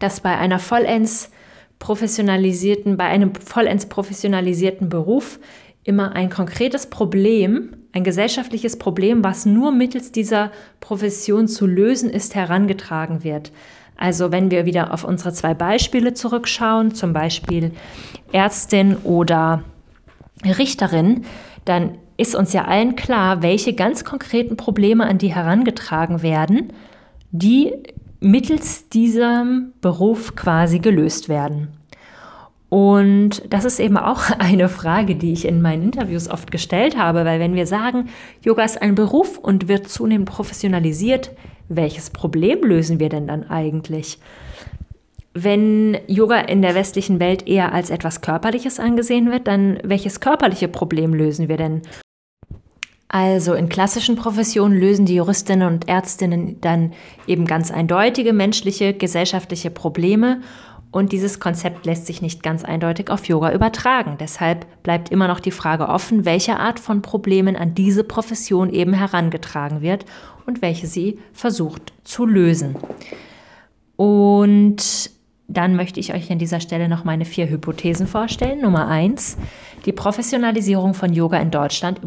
dass 0.00 0.20
bei 0.20 0.36
einer 0.36 0.58
vollends 0.58 1.30
professionalisierten, 1.78 2.96
bei 2.96 3.04
einem 3.04 3.34
vollends 3.34 3.86
professionalisierten 3.86 4.88
Beruf 4.88 5.38
immer 5.82 6.12
ein 6.12 6.30
konkretes 6.30 6.86
Problem, 6.86 7.76
ein 7.92 8.04
gesellschaftliches 8.04 8.78
Problem, 8.78 9.22
was 9.22 9.46
nur 9.46 9.70
mittels 9.70 10.12
dieser 10.12 10.50
Profession 10.80 11.46
zu 11.46 11.66
lösen 11.66 12.10
ist, 12.10 12.34
herangetragen 12.34 13.22
wird. 13.22 13.52
Also 13.96 14.32
wenn 14.32 14.50
wir 14.50 14.66
wieder 14.66 14.92
auf 14.92 15.04
unsere 15.04 15.32
zwei 15.32 15.54
Beispiele 15.54 16.14
zurückschauen, 16.14 16.94
zum 16.94 17.12
Beispiel 17.12 17.72
Ärztin 18.32 18.96
oder 19.04 19.62
Richterin, 20.44 21.24
dann 21.64 21.98
ist 22.16 22.34
uns 22.34 22.52
ja 22.52 22.64
allen 22.66 22.96
klar, 22.96 23.42
welche 23.42 23.74
ganz 23.74 24.04
konkreten 24.04 24.56
Probleme 24.56 25.06
an 25.06 25.18
die 25.18 25.34
herangetragen 25.34 26.22
werden 26.22 26.72
die 27.34 27.72
mittels 28.20 28.88
diesem 28.88 29.72
Beruf 29.80 30.36
quasi 30.36 30.78
gelöst 30.78 31.28
werden. 31.28 31.68
Und 32.68 33.42
das 33.52 33.64
ist 33.64 33.80
eben 33.80 33.96
auch 33.96 34.30
eine 34.38 34.68
Frage, 34.68 35.16
die 35.16 35.32
ich 35.32 35.44
in 35.44 35.60
meinen 35.60 35.82
Interviews 35.82 36.30
oft 36.30 36.52
gestellt 36.52 36.96
habe, 36.96 37.24
weil 37.24 37.40
wenn 37.40 37.54
wir 37.54 37.66
sagen, 37.66 38.08
Yoga 38.40 38.62
ist 38.62 38.80
ein 38.80 38.94
Beruf 38.94 39.36
und 39.36 39.66
wird 39.66 39.88
zunehmend 39.88 40.28
professionalisiert, 40.28 41.32
welches 41.68 42.10
Problem 42.10 42.60
lösen 42.62 43.00
wir 43.00 43.08
denn 43.08 43.26
dann 43.26 43.50
eigentlich? 43.50 44.20
Wenn 45.34 45.98
Yoga 46.06 46.38
in 46.38 46.62
der 46.62 46.76
westlichen 46.76 47.18
Welt 47.18 47.48
eher 47.48 47.72
als 47.72 47.90
etwas 47.90 48.20
Körperliches 48.20 48.78
angesehen 48.78 49.32
wird, 49.32 49.48
dann 49.48 49.80
welches 49.82 50.20
körperliche 50.20 50.68
Problem 50.68 51.12
lösen 51.12 51.48
wir 51.48 51.56
denn? 51.56 51.82
Also 53.08 53.54
in 53.54 53.68
klassischen 53.68 54.14
Professionen 54.16 54.78
lösen 54.78 55.06
die 55.06 55.16
Juristinnen 55.16 55.72
und 55.72 55.88
Ärztinnen 55.88 56.60
dann 56.60 56.92
eben 57.26 57.46
ganz 57.46 57.70
eindeutige 57.70 58.32
menschliche, 58.32 58.94
gesellschaftliche 58.94 59.70
Probleme 59.70 60.40
und 60.94 61.10
dieses 61.10 61.40
Konzept 61.40 61.86
lässt 61.86 62.06
sich 62.06 62.22
nicht 62.22 62.44
ganz 62.44 62.64
eindeutig 62.64 63.10
auf 63.10 63.26
Yoga 63.26 63.52
übertragen. 63.52 64.16
Deshalb 64.20 64.64
bleibt 64.84 65.08
immer 65.10 65.26
noch 65.26 65.40
die 65.40 65.50
Frage 65.50 65.88
offen, 65.88 66.24
welche 66.24 66.60
Art 66.60 66.78
von 66.78 67.02
Problemen 67.02 67.56
an 67.56 67.74
diese 67.74 68.04
Profession 68.04 68.70
eben 68.70 68.92
herangetragen 68.92 69.80
wird 69.80 70.04
und 70.46 70.62
welche 70.62 70.86
sie 70.86 71.18
versucht 71.32 71.92
zu 72.04 72.26
lösen. 72.26 72.76
Und 73.96 75.10
dann 75.54 75.76
möchte 75.76 76.00
ich 76.00 76.12
euch 76.12 76.30
an 76.30 76.38
dieser 76.38 76.60
Stelle 76.60 76.88
noch 76.88 77.04
meine 77.04 77.24
vier 77.24 77.48
Hypothesen 77.48 78.06
vorstellen. 78.06 78.60
Nummer 78.60 78.88
eins, 78.88 79.36
die 79.86 79.92
Professionalisierung 79.92 80.94
von 80.94 81.12
Yoga 81.12 81.38
in 81.38 81.50
Deutschland 81.50 82.00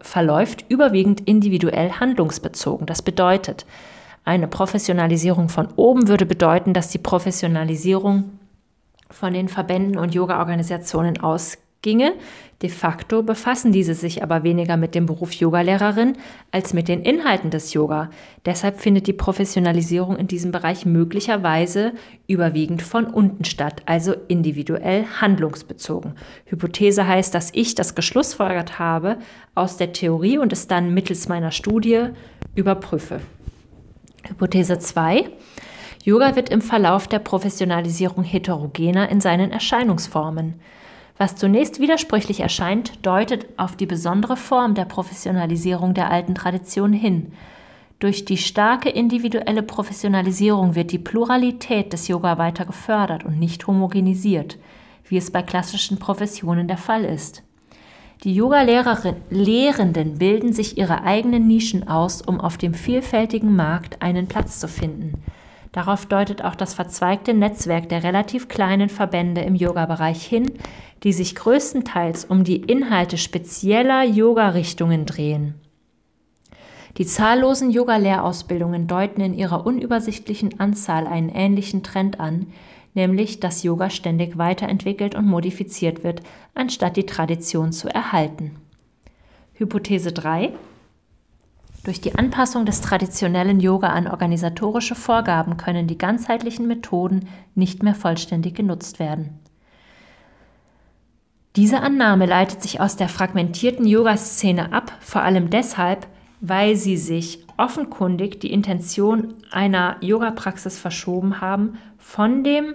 verläuft 0.00 0.64
überwiegend 0.68 1.20
individuell 1.22 1.92
handlungsbezogen. 1.92 2.86
Das 2.86 3.02
bedeutet, 3.02 3.66
eine 4.24 4.46
Professionalisierung 4.48 5.48
von 5.48 5.68
oben 5.76 6.08
würde 6.08 6.26
bedeuten, 6.26 6.72
dass 6.74 6.88
die 6.88 6.98
Professionalisierung 6.98 8.38
von 9.10 9.32
den 9.32 9.48
Verbänden 9.48 9.98
und 9.98 10.14
Yoga-Organisationen 10.14 11.18
ausginge. 11.82 12.14
De 12.62 12.70
facto 12.70 13.24
befassen 13.24 13.72
diese 13.72 13.94
sich 13.94 14.22
aber 14.22 14.44
weniger 14.44 14.76
mit 14.76 14.94
dem 14.94 15.06
Beruf 15.06 15.32
Yogalehrerin 15.32 16.12
als 16.52 16.72
mit 16.72 16.86
den 16.86 17.02
Inhalten 17.02 17.50
des 17.50 17.72
Yoga. 17.72 18.08
Deshalb 18.46 18.78
findet 18.78 19.08
die 19.08 19.12
Professionalisierung 19.12 20.16
in 20.16 20.28
diesem 20.28 20.52
Bereich 20.52 20.86
möglicherweise 20.86 21.92
überwiegend 22.28 22.80
von 22.80 23.06
unten 23.06 23.44
statt, 23.44 23.82
also 23.86 24.14
individuell 24.28 25.06
handlungsbezogen. 25.20 26.14
Hypothese 26.44 27.08
heißt, 27.08 27.34
dass 27.34 27.50
ich 27.52 27.74
das 27.74 27.96
geschlussfolgert 27.96 28.78
habe 28.78 29.16
aus 29.56 29.76
der 29.76 29.92
Theorie 29.92 30.38
und 30.38 30.52
es 30.52 30.68
dann 30.68 30.94
mittels 30.94 31.28
meiner 31.28 31.50
Studie 31.50 32.10
überprüfe. 32.54 33.20
Hypothese 34.28 34.78
2. 34.78 35.24
Yoga 36.04 36.36
wird 36.36 36.48
im 36.48 36.62
Verlauf 36.62 37.08
der 37.08 37.18
Professionalisierung 37.18 38.22
heterogener 38.22 39.08
in 39.08 39.20
seinen 39.20 39.50
Erscheinungsformen. 39.50 40.60
Was 41.18 41.36
zunächst 41.36 41.78
widersprüchlich 41.78 42.40
erscheint, 42.40 43.04
deutet 43.06 43.46
auf 43.56 43.76
die 43.76 43.86
besondere 43.86 44.36
Form 44.36 44.74
der 44.74 44.86
Professionalisierung 44.86 45.94
der 45.94 46.10
alten 46.10 46.34
Tradition 46.34 46.92
hin. 46.92 47.32
Durch 47.98 48.24
die 48.24 48.38
starke 48.38 48.88
individuelle 48.88 49.62
Professionalisierung 49.62 50.74
wird 50.74 50.90
die 50.90 50.98
Pluralität 50.98 51.92
des 51.92 52.08
Yoga 52.08 52.36
weiter 52.38 52.64
gefördert 52.64 53.24
und 53.24 53.38
nicht 53.38 53.66
homogenisiert, 53.66 54.58
wie 55.08 55.16
es 55.16 55.30
bei 55.30 55.42
klassischen 55.42 55.98
Professionen 55.98 56.66
der 56.66 56.78
Fall 56.78 57.04
ist. 57.04 57.44
Die 58.24 58.34
Yoga-Lehrenden 58.34 60.18
bilden 60.18 60.52
sich 60.52 60.78
ihre 60.78 61.02
eigenen 61.02 61.46
Nischen 61.46 61.88
aus, 61.88 62.22
um 62.22 62.40
auf 62.40 62.56
dem 62.56 62.72
vielfältigen 62.72 63.54
Markt 63.54 64.00
einen 64.00 64.26
Platz 64.26 64.58
zu 64.60 64.68
finden. 64.68 65.22
Darauf 65.72 66.04
deutet 66.04 66.44
auch 66.44 66.54
das 66.54 66.74
verzweigte 66.74 67.32
Netzwerk 67.32 67.88
der 67.88 68.04
relativ 68.04 68.48
kleinen 68.48 68.90
Verbände 68.90 69.40
im 69.40 69.54
Yoga-Bereich 69.54 70.22
hin, 70.24 70.52
die 71.02 71.14
sich 71.14 71.34
größtenteils 71.34 72.26
um 72.26 72.44
die 72.44 72.58
Inhalte 72.58 73.16
spezieller 73.16 74.04
Yoga-Richtungen 74.04 75.06
drehen. 75.06 75.54
Die 76.98 77.06
zahllosen 77.06 77.70
Yoga-Lehrausbildungen 77.70 78.86
deuten 78.86 79.22
in 79.22 79.32
ihrer 79.32 79.64
unübersichtlichen 79.64 80.60
Anzahl 80.60 81.06
einen 81.06 81.30
ähnlichen 81.30 81.82
Trend 81.82 82.20
an, 82.20 82.48
nämlich 82.92 83.40
dass 83.40 83.62
Yoga 83.62 83.88
ständig 83.88 84.36
weiterentwickelt 84.36 85.14
und 85.14 85.26
modifiziert 85.26 86.04
wird, 86.04 86.20
anstatt 86.54 86.98
die 86.98 87.06
Tradition 87.06 87.72
zu 87.72 87.88
erhalten. 87.88 88.56
Hypothese 89.54 90.12
3. 90.12 90.52
Durch 91.84 92.00
die 92.00 92.14
Anpassung 92.14 92.64
des 92.64 92.80
traditionellen 92.80 93.58
Yoga 93.58 93.88
an 93.88 94.06
organisatorische 94.06 94.94
Vorgaben 94.94 95.56
können 95.56 95.88
die 95.88 95.98
ganzheitlichen 95.98 96.68
Methoden 96.68 97.28
nicht 97.56 97.82
mehr 97.82 97.94
vollständig 97.94 98.54
genutzt 98.54 99.00
werden. 99.00 99.40
Diese 101.56 101.80
Annahme 101.80 102.26
leitet 102.26 102.62
sich 102.62 102.80
aus 102.80 102.96
der 102.96 103.08
fragmentierten 103.08 103.86
Yoga-Szene 103.86 104.72
ab, 104.72 104.92
vor 105.00 105.22
allem 105.22 105.50
deshalb, 105.50 106.06
weil 106.40 106.76
sie 106.76 106.96
sich 106.96 107.44
offenkundig 107.56 108.40
die 108.40 108.52
Intention 108.52 109.34
einer 109.50 109.96
Yoga-Praxis 110.00 110.78
verschoben 110.78 111.40
haben 111.40 111.78
von 111.98 112.42
dem 112.42 112.74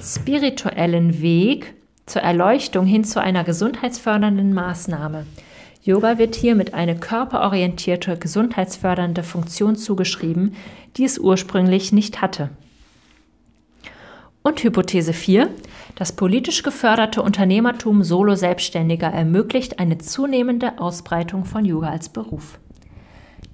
spirituellen 0.00 1.20
Weg 1.20 1.74
zur 2.06 2.22
Erleuchtung 2.22 2.86
hin 2.86 3.04
zu 3.04 3.20
einer 3.20 3.44
gesundheitsfördernden 3.44 4.54
Maßnahme. 4.54 5.26
Yoga 5.86 6.16
wird 6.16 6.34
hier 6.34 6.54
mit 6.54 6.72
eine 6.72 6.96
körperorientierte, 6.96 8.16
gesundheitsfördernde 8.16 9.22
Funktion 9.22 9.76
zugeschrieben, 9.76 10.56
die 10.96 11.04
es 11.04 11.18
ursprünglich 11.18 11.92
nicht 11.92 12.22
hatte. 12.22 12.48
Und 14.42 14.64
Hypothese 14.64 15.12
4. 15.12 15.50
Das 15.94 16.12
politisch 16.12 16.62
geförderte 16.62 17.20
Unternehmertum 17.20 18.02
Solo-Selbstständiger 18.02 19.08
ermöglicht 19.08 19.78
eine 19.78 19.98
zunehmende 19.98 20.78
Ausbreitung 20.78 21.44
von 21.44 21.66
Yoga 21.66 21.90
als 21.90 22.08
Beruf. 22.08 22.58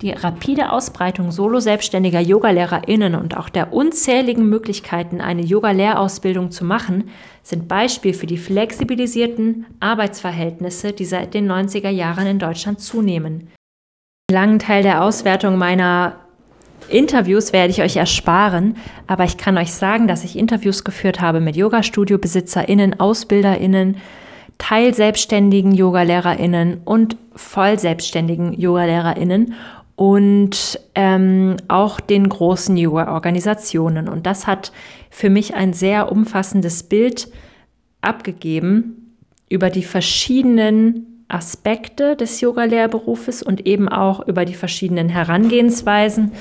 Die 0.03 0.13
rapide 0.13 0.73
Ausbreitung 0.73 1.31
solo-selbstständiger 1.31 2.21
Yogalehrerinnen 2.21 3.15
und 3.15 3.37
auch 3.37 3.51
der 3.51 3.75
unzähligen 3.75 4.49
Möglichkeiten, 4.49 5.21
eine 5.21 5.43
Yoga-Lehrausbildung 5.43 6.51
zu 6.51 6.65
machen, 6.65 7.11
sind 7.43 7.69
Beispiel 7.69 8.15
für 8.15 8.27
die 8.27 8.39
flexibilisierten 8.39 9.67
Arbeitsverhältnisse, 9.81 10.95
die 10.95 11.05
seit 11.05 11.35
den 11.35 11.51
90er 11.51 11.91
Jahren 11.91 12.27
in 12.27 12.39
Deutschland 12.39 12.81
zunehmen. 12.81 13.49
Einen 14.31 14.35
langen 14.35 14.59
Teil 14.59 14.83
der 14.83 15.05
Auswertung 15.05 15.59
meiner 15.59 16.17
Interviews 16.89 17.53
werde 17.53 17.71
ich 17.71 17.83
euch 17.83 17.97
ersparen, 17.97 18.77
aber 19.07 19.25
ich 19.25 19.37
kann 19.37 19.59
euch 19.59 19.73
sagen, 19.75 20.09
dass 20.09 20.25
ich 20.25 20.39
Interviews 20.39 20.83
geführt 20.83 21.21
habe 21.21 21.41
mit 21.41 21.57
Yoga-Studio-BesitzerInnen, 21.57 22.99
AusbilderInnen, 22.99 23.99
teilselbstständigen 24.57 25.75
YogalehrerInnen 25.75 26.83
und 26.85 27.17
vollselbstständigen 27.35 28.53
YogalehrerInnen 28.53 29.55
und 30.01 30.81
ähm, 30.95 31.59
auch 31.69 32.01
den 32.01 32.27
großen 32.27 32.75
Yoga-Organisationen. 32.75 34.09
Und 34.09 34.25
das 34.25 34.47
hat 34.47 34.73
für 35.11 35.29
mich 35.29 35.53
ein 35.53 35.75
sehr 35.75 36.11
umfassendes 36.11 36.85
Bild 36.85 37.29
abgegeben 38.01 39.19
über 39.51 39.69
die 39.69 39.83
verschiedenen 39.83 41.27
Aspekte 41.29 42.17
des 42.17 42.41
Yoga-Lehrberufes 42.41 43.43
und 43.43 43.67
eben 43.67 43.91
auch 43.91 44.27
über 44.27 44.47
die 44.47 44.55
verschiedenen 44.55 45.11
Herangehensweisen. 45.11 46.33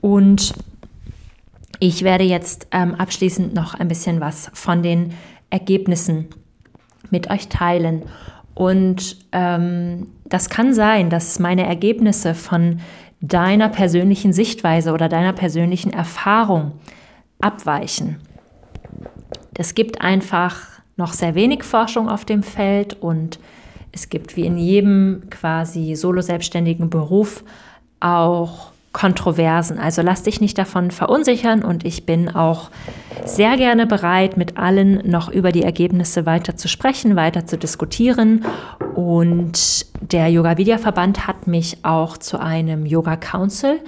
Und 0.00 0.54
ich 1.80 2.04
werde 2.04 2.24
jetzt 2.24 2.68
ähm, 2.70 2.94
abschließend 2.94 3.52
noch 3.52 3.74
ein 3.74 3.88
bisschen 3.88 4.22
was 4.22 4.50
von 4.54 4.82
den 4.82 5.12
Ergebnissen 5.50 6.28
mit 7.10 7.28
euch 7.28 7.48
teilen. 7.48 8.04
Und 8.54 9.18
ähm, 9.32 10.06
das 10.24 10.48
kann 10.48 10.74
sein, 10.74 11.10
dass 11.10 11.38
meine 11.38 11.66
Ergebnisse 11.66 12.34
von 12.34 12.80
deiner 13.20 13.68
persönlichen 13.68 14.32
Sichtweise 14.32 14.92
oder 14.92 15.08
deiner 15.08 15.32
persönlichen 15.32 15.92
Erfahrung 15.92 16.72
abweichen. 17.40 18.20
Es 19.56 19.74
gibt 19.74 20.00
einfach 20.00 20.80
noch 20.96 21.12
sehr 21.12 21.34
wenig 21.34 21.62
Forschung 21.62 22.08
auf 22.08 22.24
dem 22.24 22.42
Feld 22.42 22.94
und 23.00 23.38
es 23.92 24.08
gibt 24.08 24.36
wie 24.36 24.46
in 24.46 24.58
jedem 24.58 25.22
quasi 25.30 25.94
solo-selbstständigen 25.94 26.90
Beruf 26.90 27.44
auch 28.00 28.73
Kontroversen. 28.94 29.78
Also 29.78 30.00
lass 30.00 30.22
dich 30.22 30.40
nicht 30.40 30.56
davon 30.56 30.90
verunsichern 30.90 31.62
und 31.62 31.84
ich 31.84 32.06
bin 32.06 32.34
auch 32.34 32.70
sehr 33.26 33.58
gerne 33.58 33.86
bereit, 33.86 34.38
mit 34.38 34.56
allen 34.56 35.02
noch 35.08 35.28
über 35.28 35.52
die 35.52 35.64
Ergebnisse 35.64 36.24
weiter 36.24 36.56
zu 36.56 36.68
sprechen, 36.68 37.16
weiter 37.16 37.44
zu 37.44 37.58
diskutieren. 37.58 38.46
Und 38.94 39.84
der 40.00 40.28
Yoga 40.28 40.56
Vidya 40.56 40.78
Verband 40.78 41.26
hat 41.26 41.46
mich 41.46 41.78
auch 41.82 42.16
zu 42.16 42.38
einem 42.40 42.86
Yoga 42.86 43.16
Council 43.16 43.80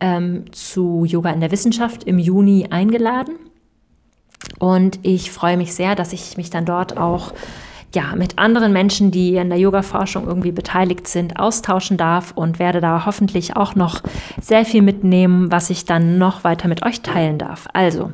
ähm, 0.00 0.44
zu 0.52 1.04
Yoga 1.04 1.30
in 1.30 1.40
der 1.40 1.50
Wissenschaft 1.50 2.04
im 2.04 2.18
Juni 2.18 2.68
eingeladen. 2.70 3.34
Und 4.60 5.00
ich 5.02 5.32
freue 5.32 5.56
mich 5.56 5.74
sehr, 5.74 5.96
dass 5.96 6.12
ich 6.12 6.36
mich 6.36 6.50
dann 6.50 6.64
dort 6.64 6.96
auch 6.96 7.32
ja, 7.94 8.14
mit 8.16 8.38
anderen 8.38 8.72
Menschen, 8.72 9.10
die 9.10 9.36
in 9.36 9.48
der 9.48 9.58
Yoga-Forschung 9.58 10.26
irgendwie 10.26 10.52
beteiligt 10.52 11.06
sind, 11.06 11.38
austauschen 11.38 11.96
darf 11.96 12.32
und 12.32 12.58
werde 12.58 12.80
da 12.80 13.06
hoffentlich 13.06 13.56
auch 13.56 13.74
noch 13.74 14.02
sehr 14.40 14.64
viel 14.64 14.82
mitnehmen, 14.82 15.50
was 15.50 15.70
ich 15.70 15.84
dann 15.84 16.18
noch 16.18 16.44
weiter 16.44 16.68
mit 16.68 16.84
euch 16.84 17.02
teilen 17.02 17.38
darf. 17.38 17.68
Also, 17.72 18.12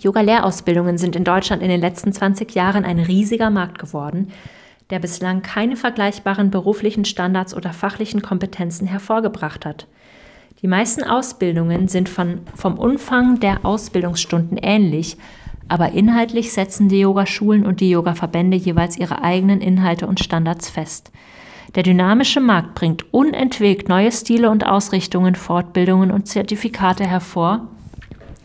Yoga-Lehrausbildungen 0.00 0.98
sind 0.98 1.16
in 1.16 1.24
Deutschland 1.24 1.62
in 1.62 1.68
den 1.68 1.80
letzten 1.80 2.12
20 2.12 2.54
Jahren 2.54 2.84
ein 2.84 2.98
riesiger 2.98 3.50
Markt 3.50 3.78
geworden, 3.78 4.32
der 4.90 4.98
bislang 4.98 5.42
keine 5.42 5.76
vergleichbaren 5.76 6.50
beruflichen 6.50 7.04
Standards 7.04 7.54
oder 7.54 7.72
fachlichen 7.72 8.22
Kompetenzen 8.22 8.86
hervorgebracht 8.86 9.64
hat. 9.64 9.86
Die 10.62 10.68
meisten 10.68 11.04
Ausbildungen 11.04 11.88
sind 11.88 12.08
von, 12.08 12.40
vom 12.54 12.78
Umfang 12.78 13.40
der 13.40 13.64
Ausbildungsstunden 13.64 14.58
ähnlich, 14.58 15.16
aber 15.68 15.92
inhaltlich 15.92 16.52
setzen 16.52 16.88
die 16.88 17.00
Yogaschulen 17.00 17.64
und 17.64 17.80
die 17.80 17.90
Yogaverbände 17.90 18.56
jeweils 18.56 18.98
ihre 18.98 19.22
eigenen 19.22 19.60
Inhalte 19.60 20.06
und 20.06 20.20
Standards 20.20 20.68
fest. 20.68 21.10
Der 21.74 21.82
dynamische 21.82 22.40
Markt 22.40 22.74
bringt 22.74 23.12
unentwegt 23.12 23.88
neue 23.88 24.12
Stile 24.12 24.50
und 24.50 24.64
Ausrichtungen, 24.66 25.34
Fortbildungen 25.34 26.10
und 26.10 26.28
Zertifikate 26.28 27.04
hervor, 27.04 27.68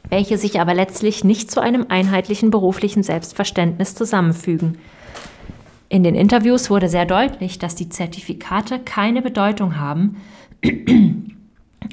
welche 0.10 0.38
sich 0.38 0.60
aber 0.60 0.74
letztlich 0.74 1.24
nicht 1.24 1.52
zu 1.52 1.60
einem 1.60 1.86
einheitlichen 1.90 2.50
beruflichen 2.50 3.04
Selbstverständnis 3.04 3.94
zusammenfügen. 3.94 4.78
In 5.90 6.04
den 6.04 6.16
Interviews 6.16 6.70
wurde 6.70 6.88
sehr 6.88 7.06
deutlich, 7.06 7.60
dass 7.60 7.76
die 7.76 7.90
Zertifikate 7.90 8.80
keine 8.80 9.22
Bedeutung 9.22 9.78
haben 9.78 10.18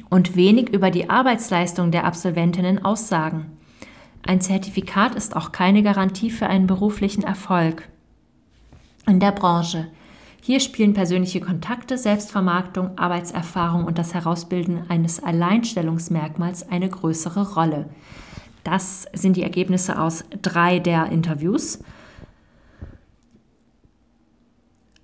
und 0.09 0.35
wenig 0.35 0.69
über 0.69 0.91
die 0.91 1.09
Arbeitsleistung 1.09 1.91
der 1.91 2.05
Absolventinnen 2.05 2.83
aussagen. 2.83 3.56
Ein 4.27 4.41
Zertifikat 4.41 5.15
ist 5.15 5.37
auch 5.37 5.53
keine 5.53 5.83
Garantie 5.83 6.29
für 6.29 6.47
einen 6.47 6.67
beruflichen 6.67 7.23
Erfolg 7.23 7.87
in 9.07 9.21
der 9.21 9.31
Branche. 9.31 9.87
Hier 10.41 10.59
spielen 10.59 10.93
persönliche 10.93 11.39
Kontakte, 11.39 11.97
Selbstvermarktung, 11.97 12.97
Arbeitserfahrung 12.97 13.85
und 13.85 13.97
das 13.97 14.13
Herausbilden 14.13 14.81
eines 14.89 15.23
Alleinstellungsmerkmals 15.23 16.69
eine 16.69 16.89
größere 16.89 17.53
Rolle. 17.53 17.89
Das 18.65 19.05
sind 19.13 19.37
die 19.37 19.43
Ergebnisse 19.43 19.97
aus 19.97 20.25
drei 20.41 20.79
der 20.79 21.05
Interviews. 21.05 21.79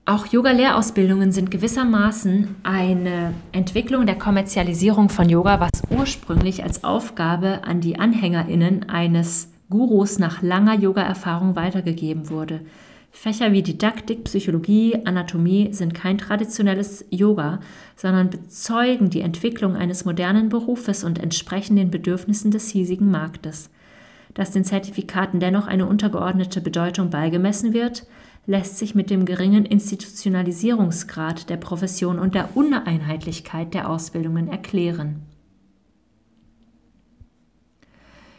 Auch 0.05 0.25
Yoga-Lehrausbildungen 0.25 1.31
sind 1.31 1.49
gewissermaßen 1.49 2.57
eine 2.63 3.33
Entwicklung 3.53 4.05
der 4.05 4.17
Kommerzialisierung 4.17 5.07
von 5.07 5.29
Yoga, 5.29 5.61
was 5.61 5.69
ursprünglich 5.89 6.61
als 6.61 6.83
Aufgabe 6.83 7.63
an 7.63 7.79
die 7.79 7.97
Anhängerinnen 7.97 8.89
eines 8.89 9.53
Gurus 9.69 10.19
nach 10.19 10.41
langer 10.41 10.77
Yoga-Erfahrung 10.77 11.55
weitergegeben 11.55 12.29
wurde. 12.29 12.65
Fächer 13.11 13.53
wie 13.53 13.63
Didaktik, 13.63 14.25
Psychologie, 14.25 14.97
Anatomie 15.05 15.71
sind 15.71 15.93
kein 15.93 16.17
traditionelles 16.17 17.05
Yoga, 17.09 17.61
sondern 17.95 18.29
bezeugen 18.29 19.09
die 19.09 19.21
Entwicklung 19.21 19.77
eines 19.77 20.03
modernen 20.03 20.49
Berufes 20.49 21.05
und 21.05 21.17
entsprechen 21.17 21.77
den 21.77 21.91
Bedürfnissen 21.91 22.51
des 22.51 22.69
hiesigen 22.69 23.09
Marktes. 23.09 23.69
Dass 24.33 24.51
den 24.51 24.65
Zertifikaten 24.65 25.39
dennoch 25.39 25.67
eine 25.67 25.85
untergeordnete 25.85 26.59
Bedeutung 26.59 27.09
beigemessen 27.09 27.71
wird, 27.71 28.05
lässt 28.45 28.77
sich 28.77 28.93
mit 28.93 29.09
dem 29.09 29.25
geringen 29.25 29.65
Institutionalisierungsgrad 29.65 31.49
der 31.49 31.57
Profession 31.57 32.19
und 32.19 32.35
der 32.35 32.55
Uneinheitlichkeit 32.55 33.73
der 33.73 33.89
Ausbildungen 33.89 34.49
erklären. 34.49 35.21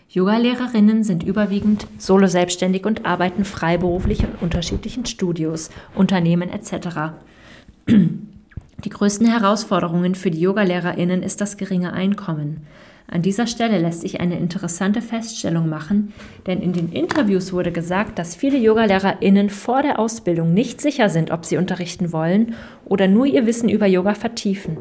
Yogalehrerinnen 0.09 1.03
sind 1.03 1.25
überwiegend 1.25 1.88
solo 1.99 2.29
selbstständig 2.29 2.87
und 2.87 3.05
arbeiten 3.05 3.45
freiberuflich 3.45 4.23
in 4.23 4.31
unterschiedlichen 4.40 5.07
Studios, 5.07 5.71
Unternehmen 5.95 6.51
etc. 6.51 7.14
Die 7.88 8.90
größten 8.90 9.27
Herausforderungen 9.27 10.14
für 10.14 10.31
die 10.31 10.40
Yogalehrerinnen 10.40 11.23
ist 11.23 11.40
das 11.40 11.57
geringe 11.57 11.95
Einkommen. 11.95 12.67
An 13.14 13.22
dieser 13.22 13.46
Stelle 13.46 13.79
lässt 13.79 14.00
sich 14.00 14.20
eine 14.20 14.40
interessante 14.40 15.00
Feststellung 15.00 15.68
machen, 15.68 16.12
denn 16.48 16.61
in 16.61 16.72
den 16.72 16.90
Interviews 16.90 17.53
wurde 17.53 17.70
gesagt, 17.70 18.18
dass 18.18 18.35
viele 18.35 18.59
Yogalehrerinnen 18.59 19.50
vor 19.50 19.83
der 19.83 20.00
Ausbildung 20.00 20.53
nicht 20.53 20.81
sicher 20.81 21.09
sind, 21.09 21.31
ob 21.31 21.44
sie 21.44 21.57
unterrichten 21.57 22.12
wollen 22.12 22.57
oder 22.85 23.07
nur 23.07 23.24
ihr 23.24 23.46
Wissen 23.46 23.68
über 23.68 23.87
Yoga 23.87 24.14
vertiefen. 24.14 24.79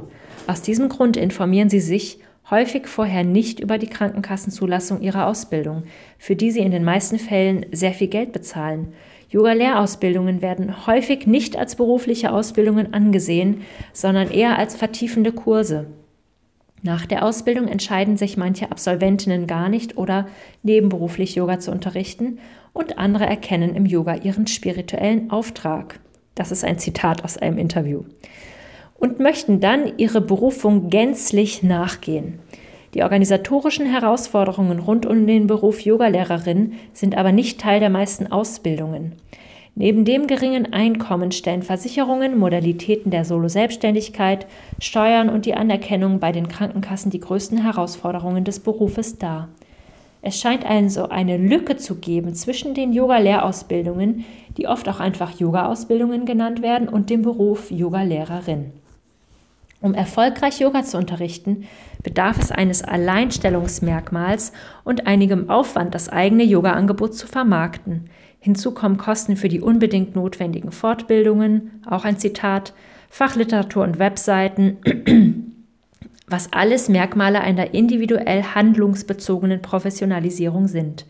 Aus 0.47 0.63
diesem 0.63 0.89
Grund 0.89 1.15
informieren 1.15 1.69
sie 1.69 1.79
sich 1.79 2.21
häufig 2.49 2.87
vorher 2.87 3.23
nicht 3.23 3.59
über 3.59 3.77
die 3.77 3.85
Krankenkassenzulassung 3.85 5.01
ihrer 5.01 5.27
Ausbildung, 5.27 5.83
für 6.17 6.35
die 6.35 6.49
sie 6.49 6.61
in 6.61 6.71
den 6.71 6.83
meisten 6.83 7.19
Fällen 7.19 7.67
sehr 7.71 7.93
viel 7.93 8.07
Geld 8.07 8.31
bezahlen. 8.31 8.93
Yoga-Lehrausbildungen 9.29 10.41
werden 10.41 10.87
häufig 10.87 11.27
nicht 11.27 11.55
als 11.55 11.75
berufliche 11.75 12.31
Ausbildungen 12.31 12.95
angesehen, 12.95 13.61
sondern 13.93 14.31
eher 14.31 14.57
als 14.57 14.75
vertiefende 14.75 15.33
Kurse. 15.33 15.85
Nach 16.85 17.05
der 17.05 17.25
Ausbildung 17.25 17.69
entscheiden 17.69 18.17
sich 18.17 18.35
manche 18.35 18.69
Absolventinnen 18.69 19.47
gar 19.47 19.69
nicht 19.69 19.97
oder 19.97 20.27
nebenberuflich 20.63 21.33
Yoga 21.33 21.57
zu 21.59 21.71
unterrichten 21.71 22.39
und 22.73 22.97
andere 22.97 23.25
erkennen 23.25 23.73
im 23.73 23.85
Yoga 23.85 24.15
ihren 24.15 24.47
spirituellen 24.47 25.31
Auftrag. 25.31 26.01
Das 26.35 26.51
ist 26.51 26.65
ein 26.65 26.79
Zitat 26.79 27.23
aus 27.23 27.37
einem 27.37 27.57
Interview. 27.57 28.03
Und 28.99 29.19
möchten 29.19 29.61
dann 29.61 29.97
ihre 29.97 30.19
Berufung 30.19 30.89
gänzlich 30.89 31.63
nachgehen. 31.63 32.39
Die 32.93 33.03
organisatorischen 33.03 33.85
Herausforderungen 33.85 34.79
rund 34.79 35.05
um 35.05 35.25
den 35.25 35.47
Beruf 35.47 35.79
Yogalehrerin 35.79 36.73
sind 36.91 37.15
aber 37.17 37.31
nicht 37.31 37.61
Teil 37.61 37.79
der 37.79 37.89
meisten 37.89 38.27
Ausbildungen. 38.29 39.13
Neben 39.75 40.05
dem 40.05 40.27
geringen 40.27 40.71
Einkommen 40.71 41.31
stellen 41.31 41.63
Versicherungen, 41.63 42.37
Modalitäten 42.37 43.09
der 43.09 43.25
Solo-Selbstständigkeit, 43.25 44.45
Steuern 44.79 45.29
und 45.29 45.47
die 45.47 45.55
Anerkennung 45.55 46.19
bei 46.19 46.31
den 46.31 46.47
Krankenkassen 46.47 47.09
die 47.09 47.19
größten 47.19 47.57
Herausforderungen 47.57 48.43
des 48.43 48.59
Berufes 48.59 49.17
dar. 49.17 49.49
Es 50.21 50.39
scheint 50.39 50.65
also 50.65 51.09
eine 51.09 51.37
Lücke 51.37 51.75
zu 51.75 51.95
geben 51.95 52.35
zwischen 52.35 52.75
den 52.75 52.93
Yoga-Lehrausbildungen, 52.93 54.25
die 54.57 54.67
oft 54.67 54.87
auch 54.87 54.99
einfach 54.99 55.39
Yoga-Ausbildungen 55.39 56.25
genannt 56.25 56.61
werden, 56.61 56.87
und 56.87 57.09
dem 57.09 57.23
Beruf 57.23 57.71
Yoga-Lehrerin. 57.71 58.71
Um 59.81 59.93
erfolgreich 59.93 60.61
Yoga 60.61 60.83
zu 60.83 60.97
unterrichten, 60.97 61.65
bedarf 62.03 62.39
es 62.39 62.51
eines 62.51 62.83
Alleinstellungsmerkmals 62.83 64.53
und 64.85 65.07
einigem 65.07 65.49
Aufwand, 65.49 65.93
das 65.93 66.07
eigene 66.07 66.43
Yoga-Angebot 66.43 67.15
zu 67.15 67.27
vermarkten. 67.27 68.09
Hinzu 68.43 68.73
kommen 68.73 68.97
Kosten 68.97 69.37
für 69.37 69.47
die 69.47 69.61
unbedingt 69.61 70.15
notwendigen 70.15 70.73
Fortbildungen, 70.73 71.81
auch 71.89 72.03
ein 72.03 72.17
Zitat, 72.17 72.73
Fachliteratur 73.09 73.85
und 73.85 73.99
Webseiten, 73.99 74.79
was 76.27 76.51
alles 76.51 76.89
Merkmale 76.89 77.39
einer 77.39 77.73
individuell 77.73 78.43
handlungsbezogenen 78.43 79.61
Professionalisierung 79.61 80.67
sind. 80.67 81.05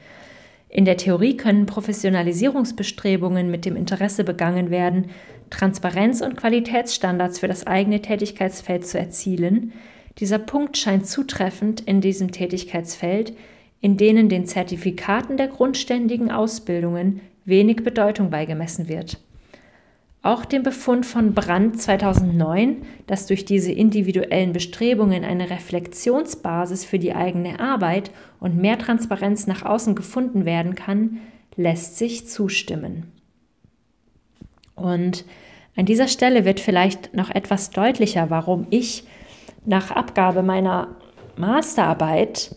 In 0.70 0.86
der 0.86 0.96
Theorie 0.96 1.36
können 1.36 1.66
Professionalisierungsbestrebungen 1.66 3.50
mit 3.50 3.66
dem 3.66 3.76
Interesse 3.78 4.24
begangen 4.24 4.70
werden, 4.70 5.08
Transparenz 5.50 6.22
und 6.22 6.38
Qualitätsstandards 6.38 7.40
für 7.40 7.48
das 7.48 7.66
eigene 7.66 8.04
Tätigkeitsfeld 8.04 8.86
zu 8.86 9.00
erzielen. 9.00 9.74
Dieser 10.20 10.38
Punkt 10.38 10.78
scheint 10.78 11.08
zutreffend 11.08 11.82
in 11.82 12.00
diesem 12.00 12.30
Tätigkeitsfeld, 12.32 13.34
in 13.84 13.98
denen 13.98 14.30
den 14.30 14.46
Zertifikaten 14.46 15.36
der 15.36 15.50
grundständigen 15.50 16.32
Ausbildungen 16.32 17.20
wenig 17.44 17.84
Bedeutung 17.84 18.30
beigemessen 18.30 18.88
wird. 18.88 19.20
Auch 20.22 20.46
dem 20.46 20.64
Befund 20.64 21.06
von 21.06 21.34
Brandt 21.34 21.82
2009, 21.82 22.84
dass 23.08 23.28
durch 23.28 23.44
diese 23.44 23.74
individuellen 23.74 24.54
Bestrebungen 24.54 25.26
eine 25.26 25.50
Reflexionsbasis 25.50 26.86
für 26.86 26.98
die 26.98 27.14
eigene 27.14 27.60
Arbeit 27.60 28.12
und 28.40 28.56
mehr 28.56 28.80
Transparenz 28.80 29.48
nach 29.48 29.64
außen 29.66 29.96
gefunden 29.96 30.46
werden 30.46 30.76
kann, 30.76 31.18
lässt 31.58 31.98
sich 31.98 32.26
zustimmen. 32.26 33.12
Und 34.76 35.26
an 35.76 35.86
dieser 35.86 36.08
Stelle 36.08 36.46
wird 36.46 36.62
vielleicht 36.62 37.14
noch 37.14 37.30
etwas 37.30 37.72
deutlicher, 37.72 38.30
warum 38.30 38.66
ich 38.70 39.04
nach 39.66 39.92
Abgabe 39.92 40.42
meiner 40.42 40.96
Masterarbeit 41.36 42.56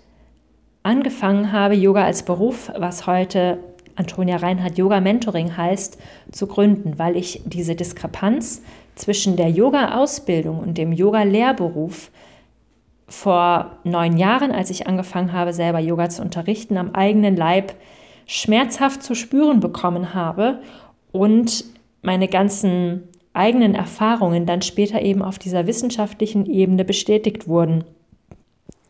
angefangen 0.87 1.51
habe, 1.51 1.75
Yoga 1.75 2.05
als 2.05 2.23
Beruf, 2.23 2.71
was 2.77 3.07
heute 3.07 3.59
Antonia 3.97 4.37
Reinhardt 4.37 4.79
Yoga 4.79 5.01
Mentoring 5.01 5.57
heißt, 5.57 5.99
zu 6.31 6.47
gründen, 6.47 6.99
weil 6.99 7.17
ich 7.17 7.43
diese 7.45 7.75
Diskrepanz 7.75 8.63
zwischen 8.95 9.37
der 9.37 9.51
Yoga-Ausbildung 9.51 10.61
und 10.61 10.79
dem 10.79 10.93
Yoga-Lehrberuf 10.93 12.11
vor 13.09 13.79
neun 13.85 14.17
Jahren, 14.17 14.53
als 14.53 14.71
ich 14.71 14.87
angefangen 14.87 15.33
habe, 15.33 15.53
selber 15.53 15.81
Yoga 15.81 16.09
zu 16.09 16.23
unterrichten, 16.23 16.77
am 16.77 16.95
eigenen 16.95 17.37
Leib 17.37 17.75
schmerzhaft 18.27 19.03
zu 19.03 19.15
spüren 19.15 19.61
bekommen 19.61 20.15
habe 20.15 20.61
und 21.11 21.65
meine 22.03 22.29
ganzen 22.29 23.09
eigenen 23.33 23.75
Erfahrungen 23.75 24.47
dann 24.47 24.63
später 24.63 25.03
eben 25.03 25.23
auf 25.23 25.39
dieser 25.39 25.67
wissenschaftlichen 25.67 26.47
Ebene 26.47 26.85
bestätigt 26.85 27.49
wurden. 27.49 27.85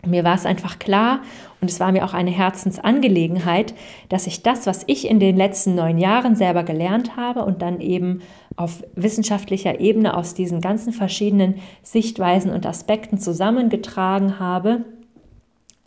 Mir 0.06 0.24
war 0.24 0.34
es 0.34 0.46
einfach 0.46 0.78
klar 0.78 1.20
und 1.60 1.70
es 1.70 1.80
war 1.80 1.92
mir 1.92 2.04
auch 2.04 2.14
eine 2.14 2.30
Herzensangelegenheit, 2.30 3.74
dass 4.08 4.26
ich 4.26 4.42
das, 4.42 4.66
was 4.66 4.84
ich 4.86 5.08
in 5.08 5.20
den 5.20 5.36
letzten 5.36 5.74
neun 5.74 5.98
Jahren 5.98 6.36
selber 6.36 6.62
gelernt 6.62 7.16
habe 7.16 7.44
und 7.44 7.62
dann 7.62 7.80
eben 7.80 8.20
auf 8.56 8.82
wissenschaftlicher 8.94 9.80
Ebene 9.80 10.16
aus 10.16 10.34
diesen 10.34 10.60
ganzen 10.60 10.92
verschiedenen 10.92 11.56
Sichtweisen 11.82 12.50
und 12.50 12.66
Aspekten 12.66 13.18
zusammengetragen 13.18 14.38
habe, 14.38 14.84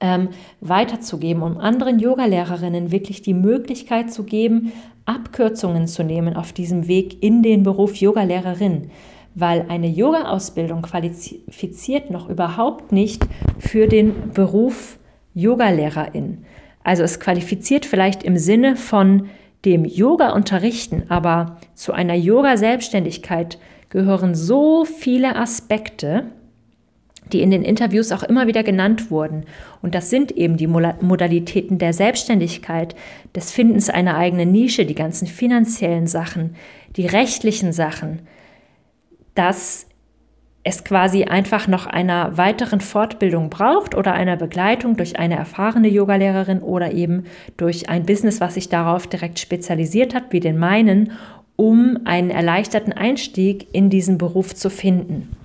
ähm, 0.02 0.30
weiterzugeben, 0.62 1.44
um 1.44 1.58
anderen 1.58 2.00
Yogalehrerinnen 2.00 2.92
wirklich 2.92 3.22
die 3.22 3.34
Möglichkeit 3.34 4.12
zu 4.12 4.24
geben, 4.24 4.72
Abkürzungen 5.06 5.88
zu 5.88 6.04
nehmen 6.04 6.36
auf 6.36 6.54
diesem 6.54 6.88
Weg 6.88 7.24
in 7.24 7.42
den 7.42 7.64
Beruf 7.64 7.96
Yogalehrerin 7.96 8.92
weil 9.40 9.66
eine 9.70 9.88
Yoga-Ausbildung 9.88 10.82
qualifiziert 10.82 12.10
noch 12.10 12.30
überhaupt 12.30 12.92
nicht 12.92 13.26
für 13.58 13.88
den 13.88 14.32
Beruf 14.34 14.98
Yogalehrerin. 15.34 16.46
Also 16.84 17.04
es 17.04 17.20
qualifiziert 17.20 17.86
vielleicht 17.86 18.24
im 18.24 18.38
Sinne 18.38 18.76
von 18.76 19.30
dem 19.66 19.86
Yoga 19.86 20.32
unterrichten, 20.32 21.04
aber 21.10 21.58
zu 21.76 21.92
einer 21.94 22.16
Yoga-Selbstständigkeit 22.16 23.58
gehören 23.90 24.36
so 24.36 24.86
viele 24.86 25.36
Aspekte, 25.36 26.26
die 27.32 27.42
in 27.42 27.52
den 27.52 27.64
Interviews 27.64 28.12
auch 28.12 28.24
immer 28.24 28.48
wieder 28.48 28.64
genannt 28.64 29.12
wurden. 29.12 29.46
Und 29.82 29.94
das 29.94 30.10
sind 30.10 30.32
eben 30.32 30.58
die 30.58 30.68
Modalitäten 30.68 31.78
der 31.78 31.94
Selbstständigkeit, 31.94 32.96
des 33.36 33.52
Findens 33.52 33.90
einer 33.90 34.18
eigenen 34.18 34.52
Nische, 34.52 34.86
die 34.86 34.96
ganzen 34.96 35.28
finanziellen 35.28 36.08
Sachen, 36.08 36.56
die 36.96 37.06
rechtlichen 37.06 37.72
Sachen, 37.72 38.22
dass 39.40 39.86
es 40.64 40.84
quasi 40.84 41.24
einfach 41.24 41.70
noch 41.70 41.86
einer 41.86 42.38
weiteren 42.38 42.82
Fortbildung 42.82 43.50
braucht 43.50 43.96
oder 43.96 44.12
einer 44.12 44.36
Begleitung 44.36 44.98
durch 44.98 45.18
eine 45.18 45.38
erfahrene 45.38 45.88
Yogalehrerin 45.88 46.60
oder 46.60 46.92
eben 46.92 47.24
durch 47.56 47.88
ein 47.88 48.06
Business, 48.06 48.42
was 48.42 48.56
sich 48.56 48.68
darauf 48.68 49.08
direkt 49.08 49.40
spezialisiert 49.40 50.14
hat, 50.14 50.26
wie 50.32 50.42
den 50.42 50.58
meinen, 50.58 51.14
um 51.56 52.00
einen 52.04 52.32
erleichterten 52.32 52.92
Einstieg 52.92 53.68
in 53.72 53.90
diesen 53.90 54.18
Beruf 54.18 54.54
zu 54.54 54.70
finden. 54.70 55.38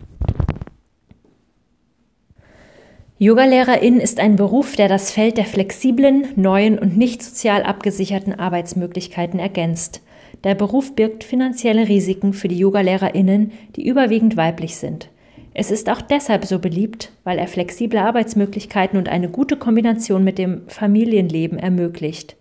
Yogalehrerin 3.18 4.00
ist 4.00 4.18
ein 4.18 4.34
Beruf, 4.34 4.74
der 4.74 4.88
das 4.88 5.12
Feld 5.12 5.36
der 5.36 5.44
flexiblen, 5.44 6.26
neuen 6.34 6.80
und 6.80 6.96
nicht 6.96 7.22
sozial 7.22 7.62
abgesicherten 7.62 8.36
Arbeitsmöglichkeiten 8.36 9.38
ergänzt. 9.38 10.03
Der 10.44 10.54
Beruf 10.54 10.94
birgt 10.94 11.24
finanzielle 11.24 11.88
Risiken 11.88 12.34
für 12.34 12.48
die 12.48 12.58
Yogalehrerinnen, 12.58 13.52
die 13.76 13.88
überwiegend 13.88 14.36
weiblich 14.36 14.76
sind. 14.76 15.08
Es 15.54 15.70
ist 15.70 15.88
auch 15.88 16.02
deshalb 16.02 16.44
so 16.44 16.58
beliebt, 16.58 17.12
weil 17.22 17.38
er 17.38 17.46
flexible 17.46 17.98
Arbeitsmöglichkeiten 17.98 18.98
und 18.98 19.08
eine 19.08 19.30
gute 19.30 19.56
Kombination 19.56 20.22
mit 20.22 20.36
dem 20.36 20.68
Familienleben 20.68 21.58
ermöglicht. 21.58 22.36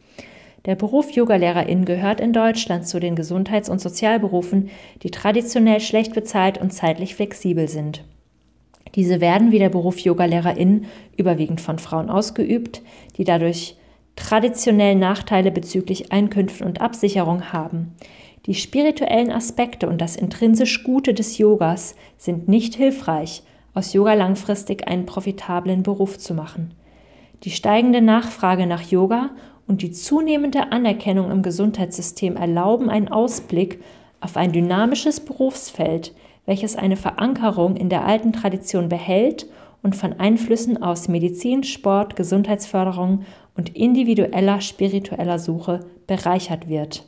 Der 0.65 0.75
Beruf 0.75 1.11
Yogalehrerin 1.11 1.85
gehört 1.85 2.19
in 2.19 2.33
Deutschland 2.33 2.87
zu 2.87 2.99
den 2.99 3.15
Gesundheits- 3.15 3.69
und 3.69 3.79
Sozialberufen, 3.79 4.69
die 5.03 5.11
traditionell 5.11 5.79
schlecht 5.79 6.13
bezahlt 6.13 6.57
und 6.57 6.71
zeitlich 6.71 7.15
flexibel 7.15 7.67
sind. 7.67 8.03
Diese 8.95 9.21
werden 9.21 9.51
wie 9.51 9.59
der 9.59 9.69
Beruf 9.69 9.99
Yogalehrerin 9.99 10.85
überwiegend 11.17 11.61
von 11.61 11.79
Frauen 11.79 12.09
ausgeübt, 12.09 12.81
die 13.17 13.23
dadurch 13.23 13.75
traditionell 14.15 14.95
Nachteile 14.95 15.51
bezüglich 15.51 16.11
Einkünften 16.11 16.65
und 16.65 16.81
Absicherung 16.81 17.51
haben. 17.51 17.95
Die 18.45 18.55
spirituellen 18.55 19.31
Aspekte 19.31 19.87
und 19.87 20.01
das 20.01 20.15
intrinsisch 20.15 20.83
Gute 20.83 21.13
des 21.13 21.37
Yogas 21.37 21.95
sind 22.17 22.47
nicht 22.47 22.75
hilfreich, 22.75 23.43
aus 23.73 23.93
Yoga 23.93 24.13
langfristig 24.13 24.87
einen 24.87 25.05
profitablen 25.05 25.81
Beruf 25.81 26.17
zu 26.17 26.33
machen. 26.33 26.73
Die 27.43 27.51
steigende 27.51 28.01
Nachfrage 28.01 28.67
nach 28.67 28.81
Yoga 28.81 29.31
und 29.67 29.81
die 29.81 29.91
zunehmende 29.91 30.71
Anerkennung 30.71 31.31
im 31.31 31.41
Gesundheitssystem 31.41 32.35
erlauben 32.35 32.89
einen 32.89 33.07
Ausblick 33.07 33.81
auf 34.19 34.37
ein 34.37 34.51
dynamisches 34.51 35.21
Berufsfeld, 35.21 36.13
welches 36.45 36.75
eine 36.75 36.97
Verankerung 36.97 37.75
in 37.75 37.89
der 37.89 38.05
alten 38.05 38.33
Tradition 38.33 38.89
behält 38.89 39.47
und 39.81 39.95
von 39.95 40.13
Einflüssen 40.13 40.81
aus 40.81 41.07
Medizin, 41.07 41.63
Sport, 41.63 42.15
Gesundheitsförderung 42.15 43.25
und 43.55 43.75
individueller 43.75 44.61
spiritueller 44.61 45.39
Suche 45.39 45.81
bereichert 46.07 46.67
wird. 46.67 47.03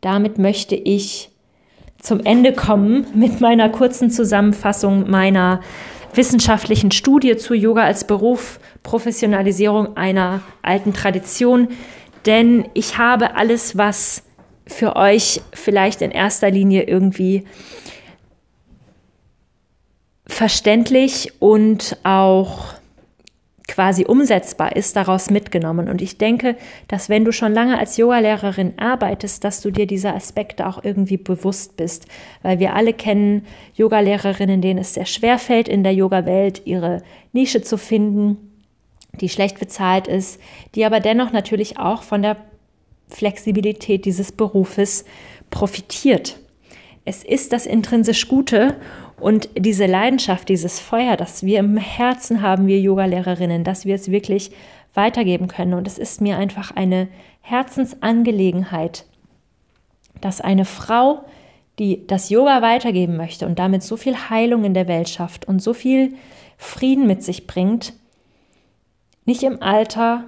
Damit 0.00 0.38
möchte 0.38 0.74
ich 0.74 1.30
zum 1.98 2.20
Ende 2.20 2.52
kommen 2.52 3.06
mit 3.14 3.40
meiner 3.40 3.70
kurzen 3.70 4.10
Zusammenfassung 4.10 5.10
meiner 5.10 5.60
wissenschaftlichen 6.12 6.90
Studie 6.90 7.36
zu 7.36 7.54
Yoga 7.54 7.84
als 7.84 8.06
Beruf, 8.06 8.60
Professionalisierung 8.82 9.96
einer 9.96 10.42
alten 10.62 10.92
Tradition. 10.92 11.68
Denn 12.26 12.68
ich 12.74 12.98
habe 12.98 13.36
alles, 13.36 13.76
was 13.78 14.22
für 14.66 14.96
euch 14.96 15.40
vielleicht 15.52 16.02
in 16.02 16.10
erster 16.10 16.50
Linie 16.50 16.82
irgendwie 16.82 17.44
verständlich 20.26 21.32
und 21.38 21.96
auch 22.02 22.74
quasi 23.74 24.04
umsetzbar 24.04 24.76
ist, 24.76 24.94
daraus 24.94 25.30
mitgenommen. 25.30 25.88
Und 25.88 26.00
ich 26.00 26.16
denke, 26.16 26.56
dass 26.86 27.08
wenn 27.08 27.24
du 27.24 27.32
schon 27.32 27.52
lange 27.52 27.76
als 27.76 27.96
Yogalehrerin 27.96 28.74
arbeitest, 28.78 29.42
dass 29.42 29.60
du 29.62 29.72
dir 29.72 29.88
dieser 29.88 30.14
Aspekte 30.14 30.68
auch 30.68 30.84
irgendwie 30.84 31.16
bewusst 31.16 31.76
bist. 31.76 32.06
Weil 32.42 32.60
wir 32.60 32.76
alle 32.76 32.92
kennen 32.92 33.44
Yogalehrerinnen, 33.74 34.60
denen 34.60 34.78
es 34.78 34.94
sehr 34.94 35.06
schwer 35.06 35.40
fällt, 35.40 35.66
in 35.66 35.82
der 35.82 35.92
Yoga-Welt 35.92 36.62
ihre 36.66 37.02
Nische 37.32 37.62
zu 37.62 37.76
finden, 37.76 38.62
die 39.20 39.28
schlecht 39.28 39.58
bezahlt 39.58 40.06
ist, 40.06 40.40
die 40.76 40.84
aber 40.84 41.00
dennoch 41.00 41.32
natürlich 41.32 41.76
auch 41.76 42.04
von 42.04 42.22
der 42.22 42.36
Flexibilität 43.08 44.04
dieses 44.04 44.30
Berufes 44.30 45.04
profitiert. 45.50 46.38
Es 47.04 47.24
ist 47.24 47.52
das 47.52 47.66
intrinsisch 47.66 48.28
Gute 48.28 48.76
und 49.24 49.48
diese 49.56 49.86
Leidenschaft, 49.86 50.50
dieses 50.50 50.80
Feuer, 50.80 51.16
das 51.16 51.44
wir 51.44 51.58
im 51.58 51.78
Herzen 51.78 52.42
haben, 52.42 52.66
wir 52.66 52.78
Yogalehrerinnen, 52.78 53.64
dass 53.64 53.86
wir 53.86 53.94
es 53.94 54.10
wirklich 54.10 54.50
weitergeben 54.92 55.48
können. 55.48 55.72
Und 55.72 55.88
es 55.88 55.96
ist 55.96 56.20
mir 56.20 56.36
einfach 56.36 56.76
eine 56.76 57.08
Herzensangelegenheit, 57.40 59.06
dass 60.20 60.42
eine 60.42 60.66
Frau, 60.66 61.24
die 61.78 62.06
das 62.06 62.28
Yoga 62.28 62.60
weitergeben 62.60 63.16
möchte 63.16 63.46
und 63.46 63.58
damit 63.58 63.82
so 63.82 63.96
viel 63.96 64.14
Heilung 64.14 64.62
in 64.62 64.74
der 64.74 64.88
Welt 64.88 65.08
schafft 65.08 65.48
und 65.48 65.62
so 65.62 65.72
viel 65.72 66.12
Frieden 66.58 67.06
mit 67.06 67.22
sich 67.22 67.46
bringt, 67.46 67.94
nicht 69.24 69.42
im 69.42 69.62
Alter 69.62 70.24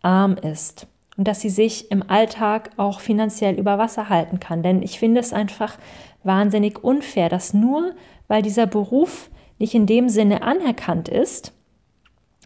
arm 0.00 0.36
ist 0.36 0.86
und 1.16 1.26
dass 1.26 1.40
sie 1.40 1.50
sich 1.50 1.90
im 1.90 2.08
Alltag 2.08 2.70
auch 2.76 3.00
finanziell 3.00 3.56
über 3.56 3.78
Wasser 3.78 4.08
halten 4.08 4.38
kann. 4.38 4.62
Denn 4.62 4.80
ich 4.80 5.00
finde 5.00 5.20
es 5.20 5.32
einfach 5.32 5.76
wahnsinnig 6.22 6.84
unfair, 6.84 7.28
dass 7.28 7.52
nur 7.52 7.94
weil 8.28 8.42
dieser 8.42 8.66
Beruf 8.66 9.30
nicht 9.58 9.74
in 9.74 9.86
dem 9.86 10.08
Sinne 10.08 10.42
anerkannt 10.42 11.08
ist, 11.08 11.52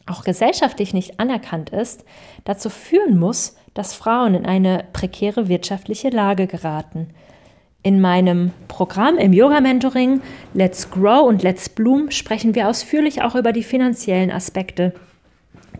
auch 0.07 0.25
gesellschaftlich 0.25 0.95
nicht 0.95 1.21
anerkannt 1.21 1.71
ist, 1.71 2.05
dazu 2.45 2.71
führen 2.71 3.19
muss, 3.19 3.57
dass 3.75 3.95
Frauen 3.95 4.35
in 4.35 4.47
eine 4.47 4.85
prekäre 4.93 5.49
wirtschaftliche 5.49 6.11
Lage 6.11 6.47
geraten. 6.47 7.09
In 7.83 8.01
meinem 8.01 8.53
Programm 8.69 9.17
im 9.19 9.33
Yoga-Mentoring 9.33 10.23
Let's 10.55 10.91
Grow 10.91 11.27
und 11.27 11.43
Let's 11.43 11.69
Bloom 11.69 12.11
sprechen 12.11 12.55
wir 12.55 12.69
ausführlich 12.69 13.23
auch 13.23 13.35
über 13.35 13.53
die 13.53 13.65
finanziellen 13.65 14.31
Aspekte 14.31 14.95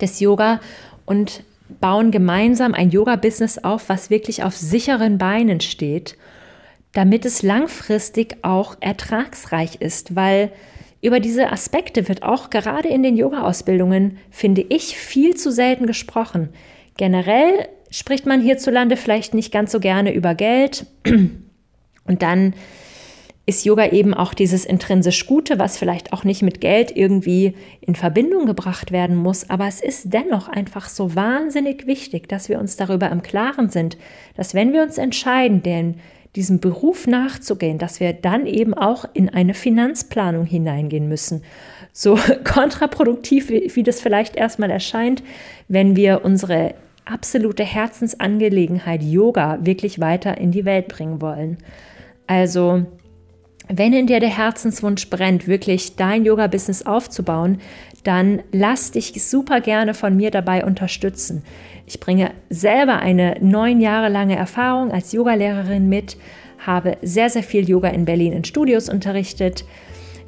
des 0.01 0.19
Yoga 0.21 0.61
und 1.07 1.45
bauen 1.81 2.11
gemeinsam 2.11 2.75
ein 2.75 2.91
Yoga-Business 2.91 3.59
auf, 3.59 3.89
was 3.89 4.11
wirklich 4.11 4.43
auf 4.43 4.57
sicheren 4.57 5.19
Beinen 5.19 5.61
steht, 5.61 6.17
damit 6.93 7.25
es 7.25 7.43
langfristig 7.43 8.37
auch 8.43 8.77
ertragsreich 8.81 9.77
ist, 9.81 10.15
weil 10.15 10.53
über 11.01 11.19
diese 11.19 11.51
Aspekte 11.51 12.09
wird 12.09 12.23
auch 12.23 12.51
gerade 12.51 12.89
in 12.89 13.03
den 13.03 13.17
Yoga-Ausbildungen, 13.17 14.19
finde 14.31 14.65
ich, 14.69 14.97
viel 14.97 15.35
zu 15.37 15.51
selten 15.51 15.87
gesprochen. 15.87 16.51
Generell 16.97 17.69
spricht 17.91 18.27
man 18.27 18.41
hierzulande 18.41 18.97
vielleicht 18.97 19.35
nicht 19.35 19.53
ganz 19.53 19.73
so 19.73 19.81
gerne 19.81 20.15
über 20.15 20.35
Geld 20.35 20.87
und 22.05 22.23
dann 22.23 22.55
ist 23.45 23.65
Yoga 23.65 23.91
eben 23.91 24.15
auch 24.15 24.35
dieses 24.35 24.65
intrinsisch 24.65 25.27
Gute, 25.27 25.59
was 25.59 25.77
vielleicht 25.77 26.13
auch 26.13 26.23
nicht 26.23 26.43
mit 26.43 26.61
Geld 26.61 26.97
irgendwie 26.97 27.55
in 27.81 27.97
Verbindung 27.97 28.47
gebracht 28.47 28.93
werden 28.93 29.17
muss, 29.17 29.51
aber 29.51 29.67
es 29.67 29.81
ist 29.81 30.13
dennoch 30.13 30.49
einfach 30.49 30.89
so 30.89 31.17
wahnsinnig 31.17 31.89
wichtig, 31.89 32.29
dass 32.29 32.49
wir 32.49 32.61
uns 32.61 32.77
darüber 32.77 33.11
im 33.11 33.23
Klaren 33.23 33.69
sind, 33.69 33.99
dass 34.37 34.55
wenn 34.55 34.73
wir 34.73 34.83
uns 34.83 34.97
entscheiden, 34.97 35.63
denn 35.65 35.97
diesem 36.37 36.61
Beruf 36.61 37.07
nachzugehen, 37.07 37.79
dass 37.79 38.01
wir 38.01 38.13
dann 38.13 38.47
eben 38.47 38.75
auch 38.75 39.05
in 39.13 39.29
eine 39.29 39.55
Finanzplanung 39.55 40.47
hineingehen 40.47 41.09
müssen. 41.09 41.43
So 41.93 42.19
kontraproduktiv, 42.45 43.51
wie, 43.51 43.83
das 43.83 44.01
vielleicht 44.01 44.37
erstmal 44.37 44.71
erscheint, 44.71 45.23
wenn 45.69 45.97
wir 45.97 46.25
unsere 46.25 46.75
absolute 47.05 47.65
Herzensangelegenheit 47.65 49.03
Yoga 49.03 49.59
wirklich 49.63 50.01
weiter 50.01 50.39
in 50.39 50.53
die 50.53 50.65
Welt 50.65 50.89
bringen 50.89 51.21
wollen. 51.21 51.59
Also 52.27 52.87
wenn 53.69 53.93
in 53.93 54.07
dir 54.07 54.21
der 54.21 54.37
Herzenswunsch 54.37 55.11
brennt, 55.11 55.49
wirklich 55.49 55.97
dein 55.97 56.25
Yoga-Business 56.25 56.87
aufzubauen, 56.87 57.61
dann 58.05 58.43
lass 58.53 58.91
dich 58.91 59.13
super 59.25 59.61
gerne 59.61 59.95
von 59.95 60.17
mir 60.17 60.31
dabei 60.31 60.65
unterstützen. 60.65 61.45
Ich 61.93 62.01
bringe 62.01 62.31
selber 62.49 63.01
eine 63.01 63.37
neun 63.43 63.83
Jahre 63.83 64.09
lange 64.09 64.35
Erfahrung 64.35 64.93
als 64.93 65.13
Yogalehrerin 65.13 65.91
mit, 65.91 66.17
habe 66.59 66.97
sehr, 67.03 67.29
sehr 67.29 67.43
viel 67.43 67.69
Yoga 67.69 67.89
in 67.89 68.07
Berlin 68.07 68.33
in 68.33 68.45
Studios 68.45 68.89
unterrichtet, 68.89 69.67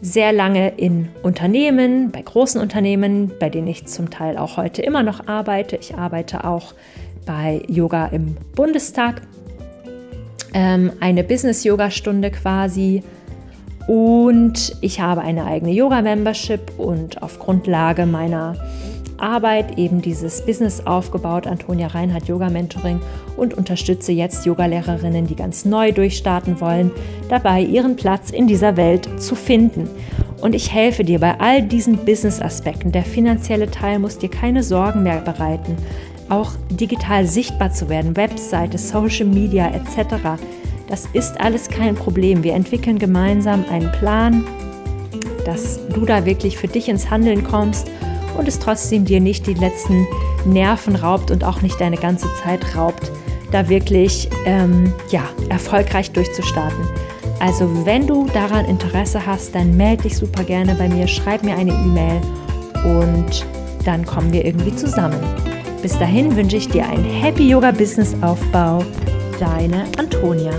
sehr 0.02 0.34
lange 0.34 0.74
in 0.76 1.08
Unternehmen, 1.22 2.10
bei 2.10 2.20
großen 2.20 2.60
Unternehmen, 2.60 3.32
bei 3.40 3.48
denen 3.48 3.68
ich 3.68 3.86
zum 3.86 4.10
Teil 4.10 4.36
auch 4.36 4.58
heute 4.58 4.82
immer 4.82 5.02
noch 5.02 5.26
arbeite. 5.26 5.76
Ich 5.76 5.94
arbeite 5.94 6.44
auch 6.44 6.74
bei 7.24 7.62
Yoga 7.66 8.08
im 8.08 8.36
Bundestag, 8.54 9.22
ähm, 10.52 10.92
eine 11.00 11.24
Business-Yoga-Stunde 11.24 12.30
quasi 12.30 13.02
Und 13.86 14.76
ich 14.82 15.00
habe 15.00 15.22
eine 15.22 15.46
eigene 15.46 15.72
Yoga-Membership 15.72 16.78
und 16.78 17.22
auf 17.22 17.38
Grundlage 17.38 18.04
meiner 18.04 18.54
Arbeit 19.18 19.78
eben 19.78 20.02
dieses 20.02 20.44
Business 20.44 20.86
aufgebaut, 20.86 21.46
Antonia 21.46 21.88
Reinhardt 21.88 22.28
Yoga 22.28 22.50
Mentoring 22.50 23.00
und 23.36 23.54
unterstütze 23.54 24.12
jetzt 24.12 24.46
Yogalehrerinnen, 24.46 25.26
die 25.26 25.36
ganz 25.36 25.64
neu 25.64 25.92
durchstarten 25.92 26.60
wollen, 26.60 26.90
dabei 27.28 27.60
ihren 27.60 27.96
Platz 27.96 28.30
in 28.30 28.46
dieser 28.46 28.76
Welt 28.76 29.08
zu 29.20 29.34
finden. 29.34 29.88
Und 30.40 30.54
ich 30.54 30.72
helfe 30.72 31.04
dir 31.04 31.20
bei 31.20 31.40
all 31.40 31.62
diesen 31.62 31.96
Business-Aspekten. 32.04 32.92
Der 32.92 33.04
finanzielle 33.04 33.70
Teil 33.70 33.98
muss 33.98 34.18
dir 34.18 34.28
keine 34.28 34.62
Sorgen 34.62 35.02
mehr 35.02 35.20
bereiten. 35.20 35.76
Auch 36.28 36.52
digital 36.70 37.26
sichtbar 37.26 37.72
zu 37.72 37.88
werden, 37.88 38.16
Webseite, 38.16 38.78
Social 38.78 39.26
Media 39.26 39.68
etc. 39.68 40.40
Das 40.88 41.06
ist 41.12 41.40
alles 41.40 41.68
kein 41.68 41.94
Problem. 41.94 42.42
Wir 42.42 42.54
entwickeln 42.54 42.98
gemeinsam 42.98 43.64
einen 43.70 43.90
Plan, 43.92 44.44
dass 45.44 45.80
du 45.88 46.04
da 46.04 46.24
wirklich 46.24 46.56
für 46.56 46.68
dich 46.68 46.88
ins 46.88 47.10
Handeln 47.10 47.44
kommst 47.44 47.90
und 48.37 48.49
es 48.49 48.59
trotzdem 48.59 49.05
dir 49.05 49.20
nicht 49.20 49.47
die 49.47 49.55
letzten 49.55 50.07
Nerven 50.45 50.97
raubt 50.97 51.30
und 51.30 51.45
auch 51.45 51.62
nicht 51.62 51.80
deine 51.80 51.97
ganze 51.97 52.28
Zeit 52.43 52.76
raubt, 52.76 53.11
da 53.51 53.68
wirklich 53.68 54.28
ähm, 54.47 54.93
ja, 55.11 55.22
erfolgreich 55.49 56.11
durchzustarten. 56.11 56.85
Also 57.41 57.85
wenn 57.85 58.07
du 58.07 58.26
daran 58.32 58.64
Interesse 58.64 59.24
hast, 59.24 59.55
dann 59.55 59.76
melde 59.76 60.05
dich 60.05 60.16
super 60.16 60.45
gerne 60.45 60.74
bei 60.74 60.89
mir, 60.89 61.07
schreib 61.07 61.45
mir 61.45 61.57
eine 61.57 61.72
E-Mail 61.72 62.20
und 62.85 63.47
dann 63.85 64.05
kommen 64.05 64.32
wir 64.32 64.45
irgendwie 64.45 64.74
zusammen. 64.74 65.20
Bis 65.82 65.99
dahin 65.99 66.35
wünsche 66.35 66.57
ich 66.57 66.68
dir 66.68 66.89
einen 66.89 67.05
Happy 67.05 67.49
Yoga 67.49 67.70
Business 67.70 68.14
Aufbau. 68.22 68.82
Deine 69.39 69.85
Antonia. 69.99 70.53